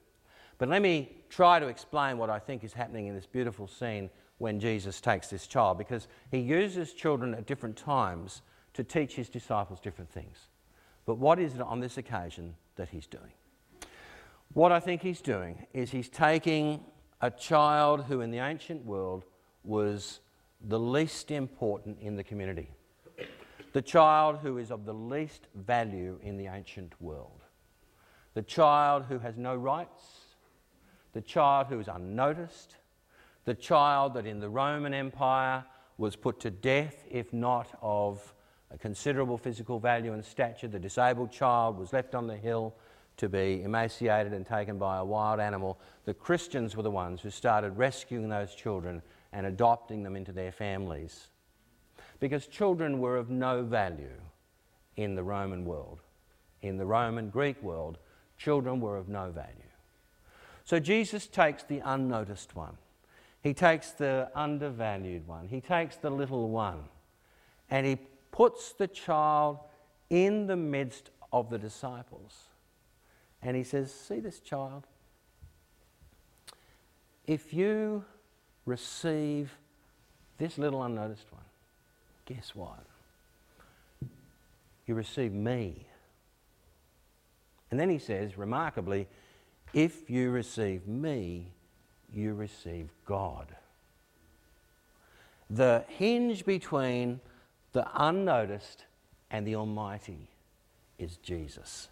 But 0.58 0.68
let 0.68 0.82
me 0.82 1.16
try 1.28 1.58
to 1.58 1.66
explain 1.66 2.18
what 2.18 2.30
I 2.30 2.38
think 2.38 2.64
is 2.64 2.72
happening 2.72 3.06
in 3.06 3.14
this 3.14 3.26
beautiful 3.26 3.66
scene 3.66 4.10
when 4.38 4.60
Jesus 4.60 5.00
takes 5.00 5.28
this 5.28 5.46
child, 5.46 5.78
because 5.78 6.08
he 6.30 6.38
uses 6.38 6.92
children 6.92 7.34
at 7.34 7.46
different 7.46 7.76
times 7.76 8.42
to 8.74 8.82
teach 8.82 9.14
his 9.14 9.28
disciples 9.28 9.80
different 9.80 10.10
things. 10.10 10.48
But 11.06 11.18
what 11.18 11.38
is 11.38 11.54
it 11.54 11.60
on 11.60 11.80
this 11.80 11.98
occasion 11.98 12.54
that 12.76 12.88
he's 12.88 13.06
doing? 13.06 13.32
What 14.52 14.72
I 14.72 14.80
think 14.80 15.02
he's 15.02 15.20
doing 15.20 15.66
is 15.72 15.90
he's 15.90 16.08
taking 16.08 16.84
a 17.20 17.30
child 17.30 18.04
who 18.04 18.20
in 18.20 18.30
the 18.30 18.38
ancient 18.38 18.84
world 18.84 19.24
was 19.62 20.20
the 20.66 20.78
least 20.78 21.30
important 21.30 21.98
in 22.00 22.16
the 22.16 22.24
community 22.24 22.68
the 23.74 23.82
child 23.82 24.38
who 24.40 24.58
is 24.58 24.70
of 24.70 24.86
the 24.86 24.94
least 24.94 25.48
value 25.54 26.18
in 26.22 26.36
the 26.36 26.46
ancient 26.46 26.92
world, 27.02 27.42
the 28.34 28.42
child 28.42 29.04
who 29.08 29.18
has 29.18 29.36
no 29.36 29.54
rights, 29.54 30.23
the 31.14 31.22
child 31.22 31.68
who 31.68 31.78
was 31.78 31.88
unnoticed, 31.88 32.76
the 33.44 33.54
child 33.54 34.14
that 34.14 34.26
in 34.26 34.40
the 34.40 34.48
Roman 34.48 34.92
Empire 34.92 35.64
was 35.96 36.16
put 36.16 36.40
to 36.40 36.50
death 36.50 37.04
if 37.10 37.32
not 37.32 37.68
of 37.80 38.34
a 38.70 38.76
considerable 38.76 39.38
physical 39.38 39.78
value 39.78 40.12
and 40.12 40.24
stature. 40.24 40.68
The 40.68 40.78
disabled 40.78 41.30
child 41.30 41.78
was 41.78 41.92
left 41.92 42.14
on 42.14 42.26
the 42.26 42.36
hill 42.36 42.74
to 43.16 43.28
be 43.28 43.62
emaciated 43.62 44.32
and 44.32 44.44
taken 44.44 44.76
by 44.76 44.98
a 44.98 45.04
wild 45.04 45.38
animal. 45.38 45.78
The 46.04 46.14
Christians 46.14 46.76
were 46.76 46.82
the 46.82 46.90
ones 46.90 47.20
who 47.20 47.30
started 47.30 47.78
rescuing 47.78 48.28
those 48.28 48.54
children 48.54 49.00
and 49.32 49.46
adopting 49.46 50.02
them 50.02 50.16
into 50.16 50.32
their 50.32 50.52
families 50.52 51.28
because 52.18 52.46
children 52.46 52.98
were 52.98 53.16
of 53.16 53.30
no 53.30 53.62
value 53.62 54.20
in 54.96 55.14
the 55.14 55.22
Roman 55.22 55.64
world. 55.64 56.00
In 56.62 56.76
the 56.76 56.86
Roman 56.86 57.28
Greek 57.28 57.62
world, 57.62 57.98
children 58.36 58.80
were 58.80 58.96
of 58.96 59.08
no 59.08 59.30
value. 59.30 59.73
So 60.64 60.80
Jesus 60.80 61.26
takes 61.26 61.62
the 61.62 61.80
unnoticed 61.84 62.56
one, 62.56 62.78
he 63.42 63.52
takes 63.52 63.90
the 63.90 64.30
undervalued 64.34 65.26
one, 65.26 65.48
he 65.48 65.60
takes 65.60 65.96
the 65.96 66.10
little 66.10 66.48
one, 66.48 66.84
and 67.70 67.86
he 67.86 67.98
puts 68.32 68.72
the 68.72 68.88
child 68.88 69.58
in 70.10 70.46
the 70.46 70.56
midst 70.56 71.10
of 71.32 71.50
the 71.50 71.58
disciples. 71.58 72.44
And 73.42 73.56
he 73.56 73.62
says, 73.62 73.92
See 73.92 74.20
this 74.20 74.40
child? 74.40 74.86
If 77.26 77.52
you 77.52 78.04
receive 78.66 79.56
this 80.38 80.58
little 80.58 80.82
unnoticed 80.82 81.26
one, 81.30 81.42
guess 82.26 82.54
what? 82.54 82.84
You 84.86 84.94
receive 84.94 85.32
me. 85.32 85.86
And 87.70 87.80
then 87.80 87.88
he 87.88 87.98
says, 87.98 88.36
remarkably, 88.36 89.08
if 89.74 90.08
you 90.08 90.30
receive 90.30 90.86
me, 90.86 91.52
you 92.12 92.32
receive 92.32 92.88
God. 93.04 93.54
The 95.50 95.84
hinge 95.88 96.46
between 96.46 97.20
the 97.72 97.86
unnoticed 97.94 98.84
and 99.30 99.46
the 99.46 99.56
Almighty 99.56 100.28
is 100.98 101.16
Jesus. 101.16 101.88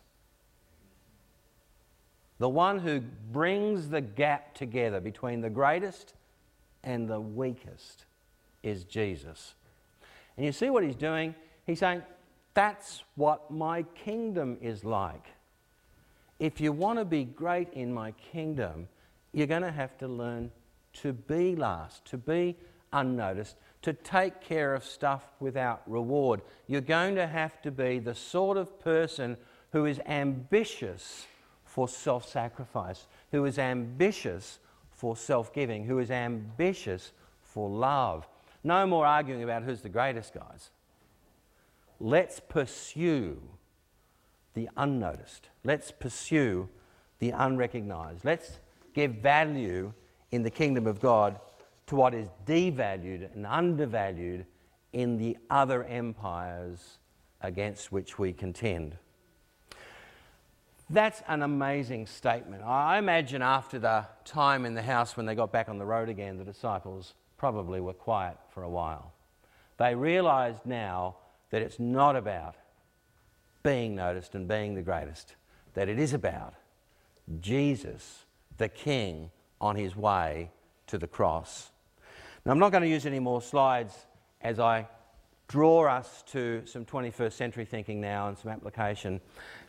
The 2.39 2.49
one 2.49 2.79
who 2.79 3.01
brings 3.01 3.89
the 3.89 4.01
gap 4.01 4.55
together 4.55 5.01
between 5.01 5.41
the 5.41 5.51
greatest 5.51 6.15
and 6.85 7.09
the 7.09 7.21
weakest 7.21 8.05
is 8.63 8.85
Jesus. 8.85 9.55
And 10.37 10.47
you 10.47 10.53
see 10.53 10.71
what 10.71 10.85
he's 10.85 10.97
doing? 10.97 11.35
He's 11.67 11.81
saying, 11.81 12.03
That's 12.55 13.03
what 13.17 13.51
my 13.51 13.83
kingdom 13.83 14.57
is 14.61 14.85
like. 14.85 15.27
If 16.43 16.61
you 16.61 16.73
want 16.73 16.99
to 16.99 17.05
be 17.05 17.23
great 17.23 17.73
in 17.73 17.95
my 17.95 18.11
kingdom, 18.33 18.89
you're 19.31 19.47
going 19.47 19.63
to 19.63 19.71
have 19.71 19.97
to 19.99 20.09
learn 20.09 20.51
to 20.95 21.13
be 21.13 21.55
last, 21.55 22.05
to 22.07 22.19
be 22.19 22.57
unnoticed, 22.93 23.55
to 23.83 23.93
take 23.93 24.41
care 24.41 24.75
of 24.75 24.85
stuff 24.85 25.23
without 25.39 25.83
reward. 25.87 26.43
You're 26.67 26.81
going 26.81 27.15
to 27.15 27.29
have 27.29 27.63
to 27.63 27.71
be 27.71 28.01
the 28.01 28.17
sort 28.17 28.57
of 28.57 28.81
person 28.81 29.37
who 29.71 29.85
is 29.85 30.01
ambitious 30.05 31.29
for 31.65 31.87
self 31.87 32.29
sacrifice, 32.29 33.07
who 33.31 33.45
is 33.45 33.57
ambitious 33.57 34.59
for 34.91 35.17
self 35.17 35.55
giving, 35.55 35.85
who 35.85 36.01
is 36.01 36.11
ambitious 36.11 37.13
for 37.41 37.71
love. 37.71 38.27
No 38.65 38.85
more 38.85 39.07
arguing 39.07 39.45
about 39.45 39.63
who's 39.63 39.83
the 39.83 39.89
greatest, 39.89 40.35
guys. 40.35 40.71
Let's 42.01 42.41
pursue 42.41 43.41
the 44.55 44.69
unnoticed. 44.77 45.49
Let's 45.65 45.91
pursue 45.91 46.69
the 47.19 47.31
unrecognized. 47.31 48.25
Let's 48.25 48.59
give 48.95 49.15
value 49.15 49.93
in 50.31 50.43
the 50.43 50.51
kingdom 50.51 50.87
of 50.87 51.01
God 51.01 51.39
to 51.87 51.97
what 51.97 52.15
is 52.15 52.29
devalued 52.47 53.33
and 53.35 53.47
undervalued 53.47 54.47
in 54.93 55.17
the 55.17 55.37
other 55.51 55.85
empires 55.85 56.99
against 57.41 57.93
which 57.93 58.19
we 58.19 58.33
contend. 58.33 58.97
That's 60.91 61.23
an 61.27 61.43
amazing 61.43 62.07
statement. 62.07 62.63
I 62.63 62.99
imagine 62.99 63.41
after 63.41 63.79
the 63.79 64.07
time 64.25 64.67
in 64.67 64.75
the 64.75 64.83
house 64.83 65.17
when 65.17 65.25
they 65.25 65.35
got 65.35 65.51
back 65.51 65.69
on 65.69 65.79
the 65.79 65.87
road 65.87 66.09
again, 66.09 66.37
the 66.37 66.45
disciples 66.45 67.15
probably 67.39 67.81
were 67.81 67.95
quiet 67.95 68.37
for 68.51 68.63
a 68.63 68.69
while. 68.69 69.13
They 69.79 69.95
realized 69.95 70.67
now 70.67 71.17
that 71.51 71.63
it's 71.63 71.79
not 71.79 72.15
about 72.15 72.57
being 73.63 73.95
noticed 73.95 74.35
and 74.35 74.49
being 74.49 74.75
the 74.75 74.83
greatest, 74.83 75.37
that 75.75 75.89
it 75.89 75.99
is 75.99 76.13
about 76.13 76.55
Jesus, 77.41 78.25
the 78.57 78.69
King, 78.69 79.31
on 79.61 79.77
his 79.77 79.97
way 79.97 80.51
to 80.89 80.99
the 80.99 81.07
cross. 81.07 81.71
Now, 82.45 82.53
I'm 82.53 82.59
not 82.59 82.73
going 82.73 82.83
to 82.83 82.89
use 82.89 83.07
any 83.07 83.21
more 83.21 83.41
slides 83.41 83.95
as 84.41 84.59
I 84.59 84.89
draw 85.47 85.85
us 85.87 86.25
to 86.33 86.63
some 86.65 86.85
21st 86.85 87.33
century 87.33 87.65
thinking 87.65 88.01
now 88.01 88.29
and 88.29 88.37
some 88.37 88.51
application, 88.51 89.21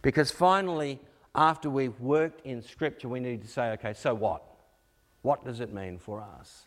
because 0.02 0.32
finally, 0.32 1.00
after 1.36 1.70
we've 1.70 2.00
worked 2.00 2.46
in 2.46 2.62
Scripture, 2.62 3.10
we 3.10 3.20
need 3.20 3.42
to 3.42 3.48
say, 3.48 3.72
okay, 3.72 3.94
so 3.94 4.14
what? 4.14 4.44
What 5.22 5.46
does 5.46 5.60
it 5.60 5.74
mean 5.74 6.00
for 6.00 6.22
us? 6.40 6.64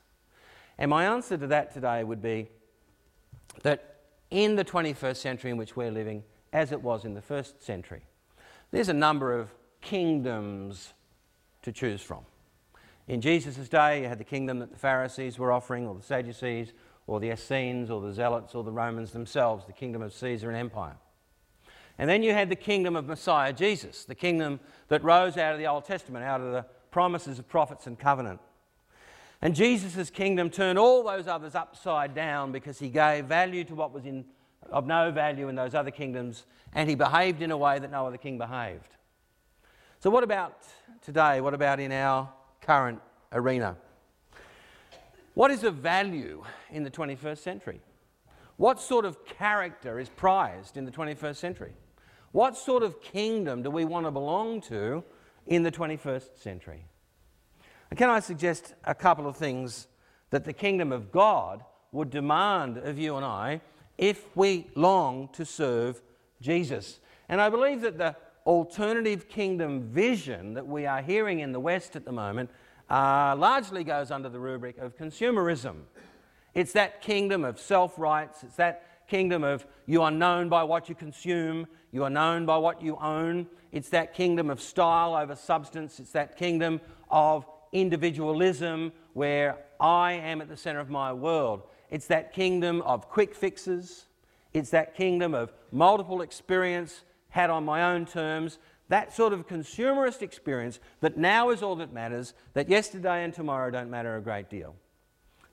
And 0.79 0.91
my 0.91 1.07
answer 1.07 1.37
to 1.37 1.47
that 1.49 1.73
today 1.73 2.05
would 2.05 2.23
be 2.23 2.49
that 3.62 3.97
in 4.31 4.57
the 4.57 4.65
21st 4.65 5.17
century 5.17 5.51
in 5.51 5.57
which 5.57 5.77
we're 5.77 5.91
living, 5.91 6.23
as 6.57 6.73
it 6.73 6.83
was 6.83 7.05
in 7.05 7.12
the 7.12 7.21
first 7.21 7.62
century, 7.62 8.01
there's 8.71 8.88
a 8.88 8.95
number 8.95 9.38
of 9.38 9.51
kingdoms 9.83 10.95
to 11.61 11.71
choose 11.71 12.01
from. 12.01 12.25
In 13.09 13.21
Jesus' 13.21 13.69
day, 13.69 14.01
you 14.01 14.09
had 14.09 14.16
the 14.16 14.25
kingdom 14.25 14.59
that 14.61 14.71
the 14.73 14.79
Pharisees 14.79 15.38
were 15.38 15.53
offering, 15.53 15.87
or 15.87 15.95
the 15.95 16.03
Sadducees, 16.03 16.73
or 17.07 17.21
the 17.21 17.31
Essenes, 17.31 17.90
or 17.90 18.01
the 18.01 18.11
Zealots, 18.11 18.55
or 18.55 18.64
the 18.64 18.73
Romans 18.73 19.11
themselves, 19.11 19.66
the 19.66 19.73
kingdom 19.75 20.01
of 20.01 20.14
Caesar 20.14 20.49
and 20.49 20.57
empire. 20.57 20.97
And 21.99 22.09
then 22.09 22.23
you 22.23 22.33
had 22.33 22.49
the 22.49 22.57
kingdom 22.57 22.97
of 22.97 23.07
Messiah 23.07 23.53
Jesus, 23.53 24.07
the 24.07 24.14
kingdom 24.14 24.59
that 24.88 25.05
rose 25.05 25.37
out 25.37 25.53
of 25.53 25.59
the 25.59 25.66
Old 25.66 25.85
Testament, 25.85 26.25
out 26.25 26.40
of 26.40 26.53
the 26.53 26.64
promises 26.90 27.38
of 27.38 27.47
prophets 27.47 27.87
and 27.87 27.99
covenant. 27.99 28.40
And 29.42 29.55
Jesus' 29.55 30.09
kingdom 30.09 30.49
turned 30.49 30.79
all 30.79 31.05
those 31.05 31.29
others 31.29 31.55
upside 31.55 32.14
down 32.14 32.51
because 32.51 32.79
he 32.79 32.88
gave 32.88 33.27
value 33.27 33.62
to 33.64 33.75
what 33.75 33.92
was 33.92 34.07
in, 34.07 34.25
of 34.62 34.87
no 34.87 35.11
value 35.11 35.49
in 35.49 35.55
those 35.55 35.75
other 35.75 35.90
kingdoms 35.90 36.45
and 36.73 36.88
he 36.88 36.95
behaved 36.95 37.42
in 37.42 37.51
a 37.51 37.57
way 37.57 37.79
that 37.79 37.90
no 37.90 38.07
other 38.07 38.19
king 38.19 38.38
behaved. 38.38 38.97
So, 40.01 40.11
what 40.11 40.25
about 40.25 40.62
today? 41.03 41.40
What 41.40 41.55
about 41.55 41.81
in 41.81 41.90
our 41.90 42.29
current 42.61 43.01
arena? 43.33 43.77
What 45.35 45.51
is 45.51 45.64
of 45.64 45.77
value 45.77 46.45
in 46.71 46.83
the 46.83 46.90
21st 46.90 47.38
century? 47.38 47.81
What 48.57 48.81
sort 48.81 49.05
of 49.05 49.25
character 49.25 49.99
is 49.99 50.09
prized 50.09 50.77
in 50.77 50.85
the 50.85 50.90
21st 50.90 51.37
century? 51.37 51.73
What 52.33 52.57
sort 52.57 52.83
of 52.83 53.01
kingdom 53.01 53.62
do 53.62 53.71
we 53.71 53.85
want 53.85 54.07
to 54.07 54.11
belong 54.11 54.61
to 54.62 55.05
in 55.47 55.62
the 55.62 55.73
21st 55.73 56.38
century? 56.38 56.85
And 57.90 57.99
can 57.99 58.11
I 58.11 58.21
suggest 58.21 58.75
a 58.85 58.95
couple 58.95 59.27
of 59.27 59.37
things 59.37 59.88
that 60.31 60.45
the 60.45 60.53
kingdom 60.53 60.92
of 60.92 61.12
God 61.12 61.64
would 61.92 62.11
demand 62.11 62.79
of 62.79 62.99
you 62.99 63.16
and 63.16 63.25
I 63.25 63.61
if 63.98 64.37
we 64.37 64.66
long 64.74 65.28
to 65.32 65.44
serve 65.44 66.02
Jesus? 66.40 67.00
And 67.28 67.40
I 67.40 67.48
believe 67.48 67.80
that 67.82 67.98
the 67.98 68.16
alternative 68.46 69.28
kingdom 69.28 69.82
vision 69.82 70.54
that 70.54 70.66
we 70.66 70.87
are 70.87 71.02
hearing 71.02 71.40
in 71.40 71.52
the 71.52 71.61
West 71.61 71.96
at 71.96 72.04
the 72.04 72.12
moment 72.12 72.50
uh, 72.88 73.35
largely 73.37 73.82
goes 73.82 74.11
under 74.11 74.28
the 74.28 74.38
rubric 74.38 74.78
of 74.78 74.96
consumerism. 74.96 75.82
It's 76.54 76.72
that 76.72 77.02
kingdom 77.02 77.44
of 77.44 77.59
self 77.59 77.98
rights, 77.98 78.42
it's 78.42 78.56
that 78.56 79.09
kingdom 79.09 79.44
of 79.44 79.66
you 79.87 80.02
are 80.02 80.11
known 80.11 80.48
by 80.48 80.62
what 80.62 80.88
you 80.88 80.94
consume, 80.94 81.66
you 81.92 82.04
are 82.04 82.11
known 82.11 82.46
by 82.46 82.56
what 82.56 82.82
you 82.82 82.96
own. 83.00 83.46
It's 83.72 83.88
that 83.90 84.14
kingdom 84.14 84.48
of 84.48 84.61
style 84.61 85.14
over 85.14 85.35
substance, 85.35 86.00
it's 86.00 86.12
that 86.12 86.37
kingdom 86.37 86.80
of 87.11 87.46
individualism 87.72 88.92
where 89.12 89.59
I 89.78 90.12
am 90.12 90.40
at 90.40 90.48
the 90.48 90.56
center 90.56 90.80
of 90.80 90.88
my 90.88 91.12
world. 91.12 91.62
It's 91.90 92.07
that 92.07 92.33
kingdom 92.33 92.83
of 92.83 93.09
quick 93.09 93.35
fixes, 93.35 94.07
it's 94.53 94.70
that 94.70 94.94
kingdom 94.94 95.35
of 95.35 95.53
multiple 95.70 96.22
experience 96.22 97.03
had 97.29 97.51
on 97.51 97.64
my 97.64 97.94
own 97.94 98.07
terms, 98.07 98.59
that 98.88 99.14
sort 99.14 99.33
of 99.33 99.46
consumerist 99.46 100.22
experience 100.22 100.81
that 101.01 101.16
now 101.16 101.51
is 101.51 101.62
all 101.62 101.77
that 101.77 101.92
matters, 101.92 102.35
that 102.55 102.68
yesterday 102.68 103.25
and 103.25 103.35
tomorrow 103.35 103.70
don't 103.70 103.90
matter 103.90 104.16
a 104.16 104.20
great 104.20 104.49
deal. 104.49 104.75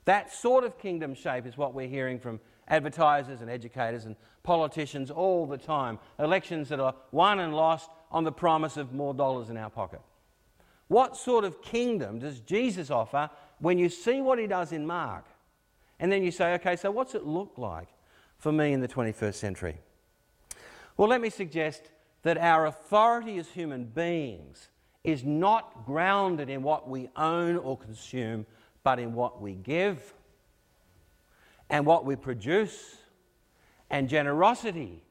That 0.04 0.32
sort 0.32 0.64
of 0.64 0.78
kingdom 0.78 1.14
shape 1.14 1.46
is 1.46 1.56
what 1.56 1.74
we're 1.74 1.88
hearing 1.88 2.18
from 2.18 2.40
advertisers 2.68 3.40
and 3.40 3.50
educators 3.50 4.04
and 4.04 4.16
politicians 4.42 5.10
all 5.10 5.46
the 5.46 5.58
time. 5.58 5.98
Elections 6.18 6.68
that 6.68 6.80
are 6.80 6.94
won 7.10 7.40
and 7.40 7.54
lost 7.54 7.90
on 8.10 8.24
the 8.24 8.32
promise 8.32 8.76
of 8.76 8.92
more 8.92 9.14
dollars 9.14 9.50
in 9.50 9.56
our 9.56 9.70
pocket. 9.70 10.00
What 10.88 11.16
sort 11.16 11.44
of 11.44 11.62
kingdom 11.62 12.18
does 12.18 12.40
Jesus 12.40 12.90
offer 12.90 13.30
when 13.58 13.78
you 13.78 13.88
see 13.88 14.20
what 14.20 14.38
he 14.38 14.46
does 14.46 14.72
in 14.72 14.86
Mark? 14.86 15.24
And 16.00 16.10
then 16.10 16.22
you 16.22 16.30
say, 16.30 16.54
okay, 16.54 16.76
so 16.76 16.90
what's 16.90 17.14
it 17.14 17.24
look 17.24 17.52
like 17.56 17.88
for 18.38 18.52
me 18.52 18.72
in 18.72 18.80
the 18.80 18.88
21st 18.88 19.34
century? 19.34 19.78
Well, 20.96 21.08
let 21.08 21.20
me 21.20 21.30
suggest 21.30 21.90
that 22.22 22.38
our 22.38 22.66
authority 22.66 23.38
as 23.38 23.48
human 23.48 23.84
beings 23.84 24.68
is 25.02 25.24
not 25.24 25.84
grounded 25.84 26.48
in 26.48 26.62
what 26.62 26.88
we 26.88 27.10
own 27.16 27.56
or 27.56 27.76
consume, 27.76 28.46
but 28.82 28.98
in 28.98 29.14
what 29.14 29.40
we 29.40 29.54
give 29.54 30.14
and 31.68 31.84
what 31.84 32.04
we 32.04 32.16
produce. 32.16 32.96
And 33.90 34.08
generosity 34.08 35.02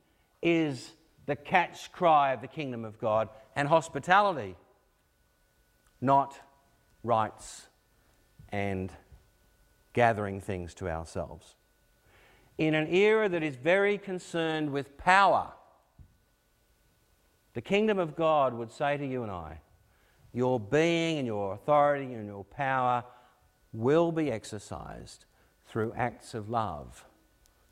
is 0.42 0.92
the 1.26 1.36
catch 1.36 1.92
cry 1.92 2.34
of 2.34 2.42
the 2.42 2.48
kingdom 2.48 2.84
of 2.84 3.00
God, 3.00 3.30
and 3.56 3.68
hospitality, 3.68 4.56
not 6.02 6.38
rights 7.04 7.68
and 8.50 8.92
gathering 9.94 10.42
things 10.42 10.74
to 10.76 10.90
ourselves. 10.90 11.56
In 12.58 12.76
an 12.76 12.88
era 12.88 13.30
that 13.30 13.44
is 13.44 13.56
very 13.56 13.98
concerned 13.98 14.72
with 14.72 14.98
power, 14.98 15.52
the 17.54 17.62
kingdom 17.62 18.00
of 18.00 18.16
God 18.16 18.54
would 18.54 18.72
say 18.72 18.98
to 18.98 19.06
you 19.06 19.24
and 19.24 19.32
I, 19.32 19.60
your 20.34 20.60
being 20.60 21.20
and 21.20 21.28
your 21.28 21.54
authority 21.54 22.14
and 22.14 22.26
your 22.26 22.44
power 22.44 23.04
will 23.72 24.12
be 24.12 24.32
exercised 24.32 25.26
through 25.68 25.94
acts 25.96 26.34
of 26.34 26.50
love, 26.50 27.06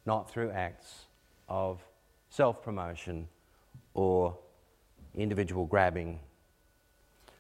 not 0.05 0.29
through 0.29 0.51
acts 0.51 1.05
of 1.49 1.83
self 2.29 2.63
promotion 2.63 3.27
or 3.93 4.37
individual 5.15 5.65
grabbing. 5.65 6.19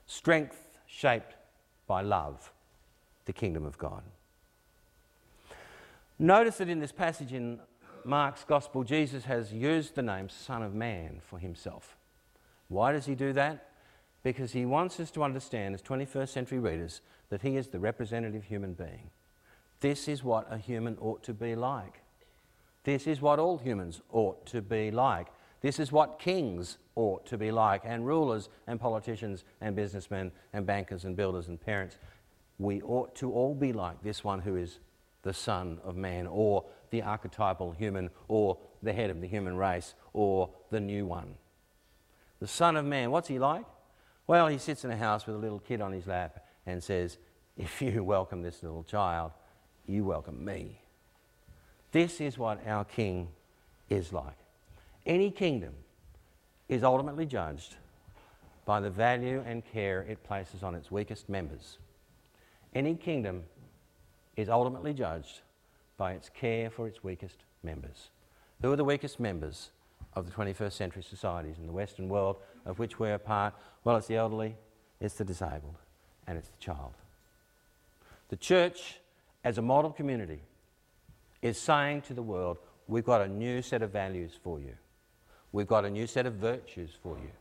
Strength 0.05 0.77
shaped 0.87 1.35
by 1.87 2.01
love, 2.01 2.51
the 3.25 3.33
kingdom 3.33 3.65
of 3.65 3.77
God. 3.77 4.03
Notice 6.21 6.57
that 6.57 6.69
in 6.69 6.77
this 6.77 6.91
passage 6.91 7.33
in 7.33 7.59
Mark's 8.03 8.43
Gospel, 8.43 8.83
Jesus 8.83 9.25
has 9.25 9.51
used 9.51 9.95
the 9.95 10.03
name 10.03 10.29
Son 10.29 10.61
of 10.61 10.75
Man 10.75 11.19
for 11.19 11.39
himself. 11.39 11.97
Why 12.67 12.91
does 12.91 13.07
he 13.07 13.15
do 13.15 13.33
that? 13.33 13.71
Because 14.21 14.51
he 14.51 14.63
wants 14.63 14.99
us 14.99 15.09
to 15.11 15.23
understand, 15.23 15.73
as 15.73 15.81
21st 15.81 16.29
century 16.29 16.59
readers, 16.59 17.01
that 17.29 17.41
he 17.41 17.57
is 17.57 17.69
the 17.69 17.79
representative 17.79 18.43
human 18.43 18.73
being. 18.73 19.09
This 19.79 20.07
is 20.07 20.23
what 20.23 20.45
a 20.53 20.59
human 20.59 20.95
ought 21.01 21.23
to 21.23 21.33
be 21.33 21.55
like. 21.55 22.03
This 22.83 23.07
is 23.07 23.19
what 23.19 23.39
all 23.39 23.57
humans 23.57 24.01
ought 24.11 24.45
to 24.45 24.61
be 24.61 24.91
like. 24.91 25.29
This 25.61 25.79
is 25.79 25.91
what 25.91 26.19
kings 26.19 26.77
ought 26.93 27.25
to 27.25 27.37
be 27.39 27.51
like, 27.51 27.81
and 27.83 28.05
rulers, 28.05 28.47
and 28.67 28.79
politicians, 28.79 29.43
and 29.59 29.75
businessmen, 29.75 30.31
and 30.53 30.67
bankers, 30.67 31.03
and 31.03 31.15
builders, 31.15 31.47
and 31.47 31.59
parents. 31.59 31.97
We 32.59 32.79
ought 32.83 33.15
to 33.15 33.31
all 33.31 33.55
be 33.55 33.73
like 33.73 34.03
this 34.03 34.23
one 34.23 34.41
who 34.41 34.55
is 34.55 34.77
the 35.23 35.33
Son 35.33 35.79
of 35.83 35.95
Man, 35.95 36.27
or 36.27 36.65
the 36.89 37.01
archetypal 37.01 37.71
human, 37.71 38.09
or 38.27 38.57
the 38.81 38.93
head 38.93 39.09
of 39.09 39.21
the 39.21 39.27
human 39.27 39.55
race, 39.57 39.93
or 40.13 40.49
the 40.71 40.79
new 40.79 41.05
one 41.05 41.35
the 42.41 42.47
Son 42.47 42.75
of 42.75 42.83
Man, 42.83 43.11
what's 43.11 43.27
he 43.27 43.39
like? 43.39 43.65
Well, 44.25 44.47
he 44.47 44.57
sits 44.57 44.83
in 44.83 44.89
a 44.89 44.97
house 44.97 45.27
with 45.27 45.35
a 45.35 45.39
little 45.39 45.59
kid 45.59 45.79
on 45.79 45.91
his 45.91 46.07
lap 46.07 46.43
and 46.65 46.83
says, 46.83 47.19
If 47.55 47.81
you 47.81 48.03
welcome 48.03 48.41
this 48.41 48.63
little 48.63 48.83
child, 48.83 49.31
you 49.85 50.03
welcome 50.03 50.43
me. 50.43 50.81
This 51.91 52.19
is 52.19 52.39
what 52.39 52.65
our 52.67 52.83
King 52.83 53.29
is 53.89 54.11
like. 54.11 54.37
Any 55.05 55.29
kingdom 55.29 55.73
is 56.67 56.83
ultimately 56.83 57.27
judged 57.27 57.75
by 58.65 58.79
the 58.79 58.89
value 58.89 59.43
and 59.45 59.63
care 59.63 60.01
it 60.09 60.23
places 60.23 60.63
on 60.63 60.73
its 60.73 60.89
weakest 60.89 61.29
members. 61.29 61.77
Any 62.73 62.95
kingdom 62.95 63.43
is 64.41 64.49
ultimately 64.49 64.93
judged 64.93 65.41
by 65.97 66.13
its 66.13 66.29
care 66.29 66.69
for 66.69 66.87
its 66.87 67.03
weakest 67.03 67.37
members. 67.63 68.09
Who 68.61 68.71
are 68.71 68.75
the 68.75 68.83
weakest 68.83 69.19
members? 69.19 69.71
of 70.13 70.25
the 70.25 70.31
21st 70.31 70.73
century 70.73 71.03
societies 71.03 71.57
in 71.59 71.67
the 71.67 71.73
Western 71.73 72.09
world 72.09 72.37
of 72.65 72.79
which 72.79 72.99
we're 72.99 73.13
a 73.13 73.19
part? 73.19 73.53
Well, 73.83 73.95
it's 73.95 74.07
the 74.07 74.17
elderly, 74.17 74.55
it's 74.99 75.15
the 75.15 75.25
disabled, 75.25 75.77
and 76.27 76.37
it's 76.37 76.49
the 76.49 76.57
child. 76.57 76.93
The 78.29 78.35
church, 78.35 78.99
as 79.43 79.57
a 79.57 79.61
model 79.61 79.91
community, 79.91 80.41
is 81.41 81.57
saying 81.57 82.01
to 82.03 82.13
the 82.13 82.21
world, 82.21 82.57
we've 82.87 83.05
got 83.05 83.21
a 83.21 83.27
new 83.27 83.61
set 83.61 83.81
of 83.81 83.91
values 83.91 84.31
for 84.43 84.59
you. 84.59 84.73
We've 85.51 85.67
got 85.67 85.85
a 85.85 85.89
new 85.89 86.07
set 86.07 86.25
of 86.25 86.35
virtues 86.35 86.91
for 87.01 87.17
you. 87.17 87.31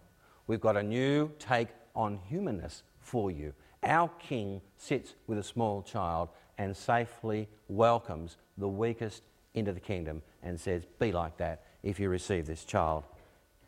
We've 0.47 0.61
got 0.61 0.77
a 0.77 0.83
new 0.83 1.31
take 1.39 1.69
on 1.95 2.19
humanness 2.29 2.83
for 2.99 3.31
you. 3.31 3.53
Our 3.83 4.09
king 4.19 4.61
sits 4.77 5.15
with 5.27 5.39
a 5.39 5.43
small 5.43 5.83
child 5.83 6.29
and 6.61 6.77
safely 6.77 7.49
welcomes 7.69 8.37
the 8.59 8.69
weakest 8.69 9.23
into 9.55 9.73
the 9.73 9.81
kingdom 9.81 10.21
and 10.43 10.61
says, 10.61 10.85
Be 10.99 11.11
like 11.11 11.39
that. 11.39 11.63
If 11.83 11.99
you 11.99 12.11
receive 12.11 12.47
this 12.47 12.67
child, 12.67 13.05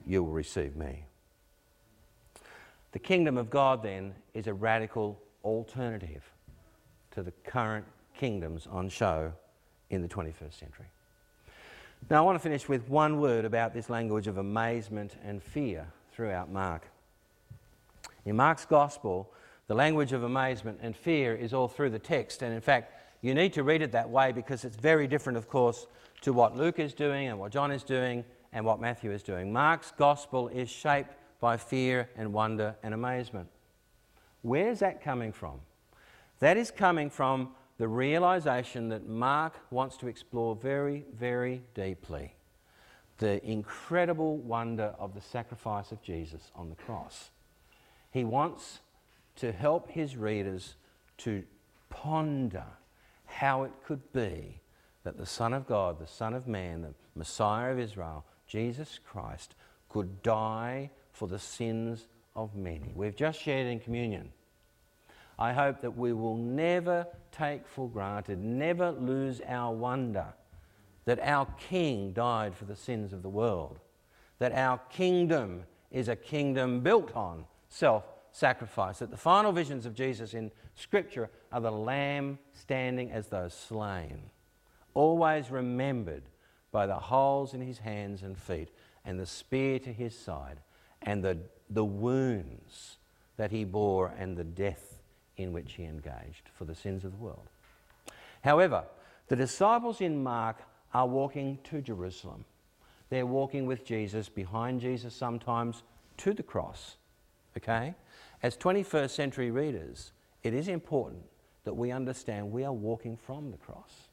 you 0.07 0.23
will 0.23 0.33
receive 0.33 0.77
me. 0.77 1.07
The 2.93 2.99
kingdom 2.99 3.39
of 3.39 3.49
God, 3.49 3.83
then, 3.83 4.13
is 4.35 4.47
a 4.47 4.53
radical 4.53 5.19
alternative 5.43 6.23
to 7.13 7.23
the 7.23 7.31
current 7.47 7.87
kingdoms 8.15 8.69
on 8.71 8.91
show 8.91 9.33
in 9.89 10.03
the 10.03 10.09
21st 10.09 10.53
century. 10.53 10.87
Now, 12.11 12.19
I 12.19 12.21
want 12.21 12.37
to 12.37 12.43
finish 12.43 12.69
with 12.69 12.87
one 12.91 13.19
word 13.19 13.47
about 13.47 13.73
this 13.73 13.89
language 13.89 14.27
of 14.27 14.37
amazement 14.37 15.17
and 15.25 15.43
fear 15.43 15.87
throughout 16.13 16.53
Mark. 16.53 16.83
In 18.27 18.37
Mark's 18.37 18.67
gospel, 18.67 19.33
the 19.67 19.75
language 19.75 20.13
of 20.13 20.23
amazement 20.23 20.79
and 20.83 20.97
fear 20.97 21.35
is 21.35 21.55
all 21.55 21.69
through 21.69 21.91
the 21.91 21.99
text, 21.99 22.43
and 22.43 22.53
in 22.55 22.61
fact, 22.61 22.93
you 23.21 23.35
need 23.35 23.53
to 23.53 23.63
read 23.63 23.83
it 23.83 23.93
that 23.93 24.11
way 24.11 24.33
because 24.33 24.65
it's 24.65 24.77
very 24.77 25.07
different, 25.07 25.37
of 25.37 25.49
course, 25.49 25.87
to 26.23 26.33
what 26.33 26.57
Luke 26.57 26.79
is 26.79 26.93
doing 26.93 27.29
and 27.29 27.39
what 27.39 27.53
John 27.53 27.71
is 27.71 27.85
doing 27.85 28.25
and 28.53 28.65
what 28.65 28.81
Matthew 28.81 29.13
is 29.13 29.23
doing. 29.23 29.53
Mark's 29.53 29.93
gospel 29.97 30.49
is 30.49 30.69
shaped 30.69 31.15
by 31.41 31.57
fear 31.57 32.09
and 32.17 32.33
wonder 32.33 32.75
and 32.83 32.95
amazement. 32.95 33.49
Where's 34.43 34.81
that 34.81 35.03
coming 35.03 35.33
from? 35.33 35.61
That 36.41 36.57
is 36.57 36.71
coming 36.71 37.11
from 37.11 37.51
the 37.79 37.89
realization 37.89 38.89
that 38.91 39.09
Mark 39.09 39.55
wants 39.71 39.97
to 39.99 40.09
explore 40.09 40.55
very, 40.57 41.05
very 41.17 41.63
deeply 41.75 42.35
the 43.19 43.45
incredible 43.49 44.37
wonder 44.39 44.95
of 44.99 45.15
the 45.15 45.21
sacrifice 45.21 45.93
of 45.93 46.03
Jesus 46.03 46.51
on 46.57 46.69
the 46.69 46.75
cross. 46.75 47.31
He 48.11 48.25
wants 48.25 48.81
to 49.37 49.53
help 49.53 49.91
his 49.91 50.17
readers 50.17 50.77
to 51.19 51.43
ponder 51.91 52.65
how 53.27 53.65
it 53.65 53.73
could 53.87 54.13
be 54.13 54.61
that 55.05 55.19
the 55.19 55.27
Son 55.27 55.53
of 55.53 55.67
God, 55.67 55.99
the 55.99 56.07
Son 56.07 56.35
of 56.35 56.47
Man, 56.47 56.83
the 56.83 56.95
Messiah 57.15 57.73
of 57.73 57.79
Israel, 57.79 58.25
Jesus 58.47 58.99
Christ, 59.05 59.55
could 59.89 60.23
die 60.23 60.91
for 61.13 61.29
the 61.29 61.39
sins 61.39 62.07
of 62.35 62.55
many. 62.55 62.93
We've 62.95 63.17
just 63.17 63.41
shared 63.41 63.67
in 63.67 63.81
communion. 63.81 64.33
I 65.39 65.53
hope 65.53 65.81
that 65.81 65.97
we 65.97 66.13
will 66.13 66.37
never 66.37 67.07
take 67.31 67.67
for 67.67 67.89
granted, 67.89 68.39
never 68.39 68.93
lose 68.93 69.41
our 69.47 69.75
wonder 69.75 70.27
that 71.05 71.21
our 71.21 71.47
King 71.69 72.13
died 72.13 72.55
for 72.55 72.65
the 72.65 72.77
sins 72.77 73.13
of 73.13 73.23
the 73.23 73.29
world, 73.29 73.81
that 74.39 74.53
our 74.53 74.79
kingdom 74.91 75.65
is 75.91 76.09
a 76.09 76.17
kingdom 76.17 76.81
built 76.81 77.15
on 77.17 77.45
self 77.69 78.05
sacrifice, 78.33 78.99
that 78.99 79.11
the 79.11 79.17
final 79.17 79.53
visions 79.53 79.87
of 79.87 79.95
Jesus 79.95 80.35
in 80.35 80.51
Scripture 80.75 81.31
are 81.53 81.61
the 81.61 81.71
Lamb 81.71 82.39
standing 82.53 83.11
as 83.13 83.29
though 83.29 83.49
slain, 83.49 84.31
always 84.95 85.51
remembered 85.51 86.23
by 86.71 86.87
the 86.87 86.95
holes 86.95 87.55
in 87.55 87.61
his 87.61 87.79
hands 87.79 88.23
and 88.23 88.37
feet, 88.37 88.71
and 89.05 89.21
the 89.21 89.27
spear 89.27 89.79
to 89.79 89.93
his 89.93 90.19
side, 90.19 90.61
and 91.03 91.23
the, 91.23 91.39
the 91.71 91.85
wounds 91.85 92.99
that 93.37 93.51
he 93.51 93.65
bore, 93.65 94.15
and 94.19 94.37
the 94.37 94.45
death 94.45 95.01
in 95.37 95.53
which 95.53 95.75
he 95.75 95.85
engaged 95.85 96.49
for 96.55 96.65
the 96.65 96.75
sins 96.75 97.05
of 97.05 97.13
the 97.13 97.19
world. 97.19 97.49
However, 98.43 98.85
the 99.29 99.37
disciples 99.37 100.01
in 100.01 100.23
Mark 100.23 100.59
are 100.95 101.07
walking 101.07 101.59
to 101.65 101.81
Jerusalem. 101.81 102.45
They're 103.09 103.27
walking 103.27 103.67
with 103.67 103.85
Jesus, 103.85 104.29
behind 104.29 104.81
Jesus 104.81 105.15
sometimes, 105.15 105.83
to 106.19 106.33
the 106.33 106.43
cross. 106.43 106.97
Okay? 107.57 107.95
As 108.43 108.57
21st 108.57 109.11
century 109.11 109.51
readers, 109.53 110.13
it 110.43 110.53
is 110.53 110.67
important 110.67 111.23
that 111.65 111.75
we 111.75 111.93
understand 111.93 112.51
we 112.51 112.65
are 112.65 112.73
walking 112.73 113.17
from 113.17 113.53
the 113.53 113.57
cross. 113.57 114.09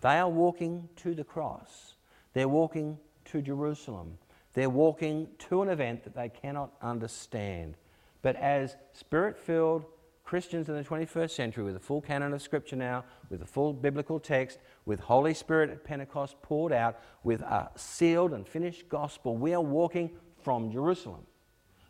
They 0.00 0.18
are 0.18 0.28
walking 0.28 0.88
to 0.96 1.14
the 1.14 1.24
cross. 1.24 1.94
They're 2.32 2.48
walking 2.48 2.96
to 3.26 3.42
Jerusalem. 3.42 4.18
They're 4.54 4.70
walking 4.70 5.28
to 5.50 5.62
an 5.62 5.68
event 5.68 6.04
that 6.04 6.14
they 6.14 6.28
cannot 6.28 6.72
understand. 6.80 7.76
But 8.22 8.36
as 8.36 8.76
spirit 8.92 9.36
filled 9.36 9.84
Christians 10.24 10.68
in 10.68 10.76
the 10.76 10.84
21st 10.84 11.30
century, 11.30 11.64
with 11.64 11.74
a 11.74 11.80
full 11.80 12.00
canon 12.00 12.32
of 12.32 12.40
Scripture 12.40 12.76
now, 12.76 13.04
with 13.30 13.42
a 13.42 13.46
full 13.46 13.72
biblical 13.72 14.20
text, 14.20 14.60
with 14.86 15.00
Holy 15.00 15.34
Spirit 15.34 15.70
at 15.70 15.82
Pentecost 15.82 16.40
poured 16.40 16.72
out, 16.72 17.00
with 17.24 17.40
a 17.40 17.68
sealed 17.74 18.32
and 18.32 18.46
finished 18.46 18.88
gospel, 18.88 19.36
we 19.36 19.54
are 19.54 19.60
walking 19.60 20.10
from 20.40 20.70
Jerusalem. 20.70 21.26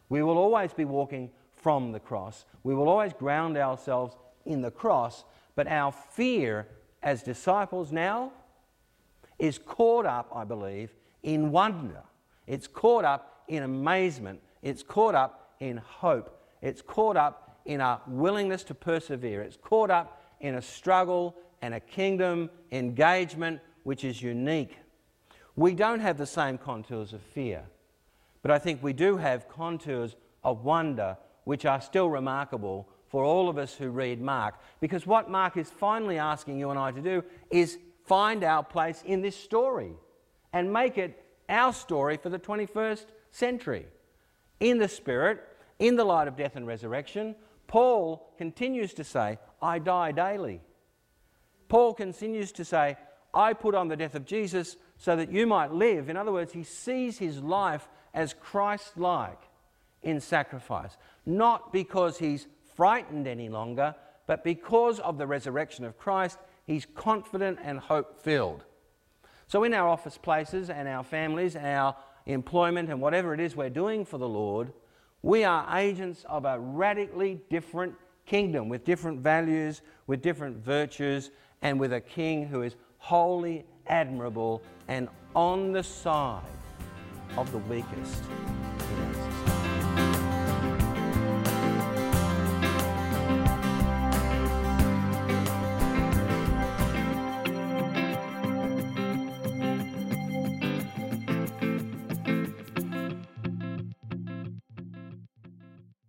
We 0.08 0.22
will 0.22 0.38
always 0.38 0.72
be 0.72 0.86
walking 0.86 1.30
from 1.60 1.92
the 1.92 2.00
cross. 2.00 2.44
We 2.62 2.74
will 2.74 2.88
always 2.88 3.12
ground 3.12 3.56
ourselves 3.56 4.16
in 4.46 4.62
the 4.62 4.70
cross, 4.70 5.24
but 5.54 5.66
our 5.66 5.92
fear 5.92 6.66
as 7.02 7.22
disciples 7.22 7.92
now 7.92 8.32
is 9.38 9.58
caught 9.58 10.06
up, 10.06 10.30
I 10.34 10.44
believe, 10.44 10.94
in 11.22 11.50
wonder. 11.50 12.02
It's 12.46 12.66
caught 12.66 13.04
up 13.04 13.44
in 13.48 13.62
amazement. 13.62 14.40
It's 14.62 14.82
caught 14.82 15.14
up 15.14 15.54
in 15.60 15.76
hope. 15.78 16.42
It's 16.62 16.82
caught 16.82 17.16
up 17.16 17.60
in 17.64 17.80
a 17.80 18.00
willingness 18.06 18.64
to 18.64 18.74
persevere. 18.74 19.42
It's 19.42 19.56
caught 19.56 19.90
up 19.90 20.22
in 20.40 20.54
a 20.54 20.62
struggle 20.62 21.36
and 21.62 21.74
a 21.74 21.80
kingdom 21.80 22.50
engagement 22.72 23.60
which 23.82 24.04
is 24.04 24.22
unique. 24.22 24.76
We 25.56 25.74
don't 25.74 26.00
have 26.00 26.16
the 26.16 26.26
same 26.26 26.56
contours 26.58 27.12
of 27.12 27.20
fear, 27.20 27.64
but 28.40 28.50
I 28.50 28.58
think 28.58 28.82
we 28.82 28.92
do 28.92 29.16
have 29.18 29.48
contours 29.48 30.16
of 30.42 30.64
wonder 30.64 31.16
which 31.44 31.64
are 31.64 31.80
still 31.80 32.08
remarkable 32.08 32.88
for 33.08 33.24
all 33.24 33.48
of 33.48 33.58
us 33.58 33.74
who 33.74 33.90
read 33.90 34.20
Mark. 34.20 34.54
Because 34.80 35.06
what 35.06 35.30
Mark 35.30 35.56
is 35.56 35.68
finally 35.68 36.18
asking 36.18 36.58
you 36.58 36.70
and 36.70 36.78
I 36.78 36.92
to 36.92 37.00
do 37.00 37.24
is 37.50 37.78
find 38.04 38.44
our 38.44 38.62
place 38.62 39.02
in 39.04 39.20
this 39.20 39.36
story 39.36 39.92
and 40.52 40.72
make 40.72 40.96
it 40.96 41.24
our 41.48 41.72
story 41.72 42.16
for 42.16 42.28
the 42.28 42.38
21st 42.38 43.06
century. 43.30 43.86
In 44.60 44.78
the 44.78 44.88
Spirit, 44.88 45.40
in 45.78 45.96
the 45.96 46.04
light 46.04 46.28
of 46.28 46.36
death 46.36 46.56
and 46.56 46.66
resurrection, 46.66 47.34
Paul 47.66 48.32
continues 48.38 48.94
to 48.94 49.04
say, 49.04 49.38
I 49.60 49.78
die 49.78 50.12
daily. 50.12 50.60
Paul 51.68 51.94
continues 51.94 52.52
to 52.52 52.64
say, 52.64 52.96
I 53.32 53.52
put 53.52 53.74
on 53.74 53.88
the 53.88 53.96
death 53.96 54.14
of 54.14 54.24
Jesus 54.24 54.76
so 54.96 55.16
that 55.16 55.32
you 55.32 55.46
might 55.46 55.72
live. 55.72 56.08
In 56.08 56.16
other 56.16 56.32
words, 56.32 56.52
he 56.52 56.64
sees 56.64 57.18
his 57.18 57.40
life 57.40 57.88
as 58.12 58.34
Christ 58.34 58.98
like 58.98 59.40
in 60.02 60.20
sacrifice, 60.20 60.96
not 61.26 61.72
because 61.72 62.18
he's 62.18 62.46
frightened 62.74 63.26
any 63.26 63.48
longer, 63.48 63.94
but 64.26 64.44
because 64.44 65.00
of 65.00 65.18
the 65.18 65.26
resurrection 65.26 65.84
of 65.84 65.98
Christ, 65.98 66.38
he's 66.64 66.86
confident 66.94 67.58
and 67.62 67.78
hope 67.78 68.22
filled. 68.22 68.64
So, 69.46 69.64
in 69.64 69.74
our 69.74 69.88
office 69.88 70.16
places 70.16 70.70
and 70.70 70.86
our 70.86 71.02
families, 71.02 71.56
and 71.56 71.66
our 71.66 71.96
employment, 72.26 72.88
and 72.88 73.00
whatever 73.00 73.34
it 73.34 73.40
is 73.40 73.56
we're 73.56 73.70
doing 73.70 74.04
for 74.04 74.18
the 74.18 74.28
Lord, 74.28 74.72
we 75.22 75.44
are 75.44 75.76
agents 75.76 76.24
of 76.28 76.44
a 76.44 76.58
radically 76.58 77.40
different 77.50 77.94
kingdom 78.24 78.68
with 78.68 78.84
different 78.84 79.20
values, 79.20 79.82
with 80.06 80.22
different 80.22 80.56
virtues, 80.58 81.30
and 81.62 81.78
with 81.78 81.92
a 81.92 82.00
king 82.00 82.46
who 82.46 82.62
is 82.62 82.76
wholly 82.98 83.64
admirable 83.88 84.62
and 84.88 85.08
on 85.34 85.72
the 85.72 85.82
side 85.82 86.42
of 87.36 87.50
the 87.52 87.58
weakest. 87.58 88.22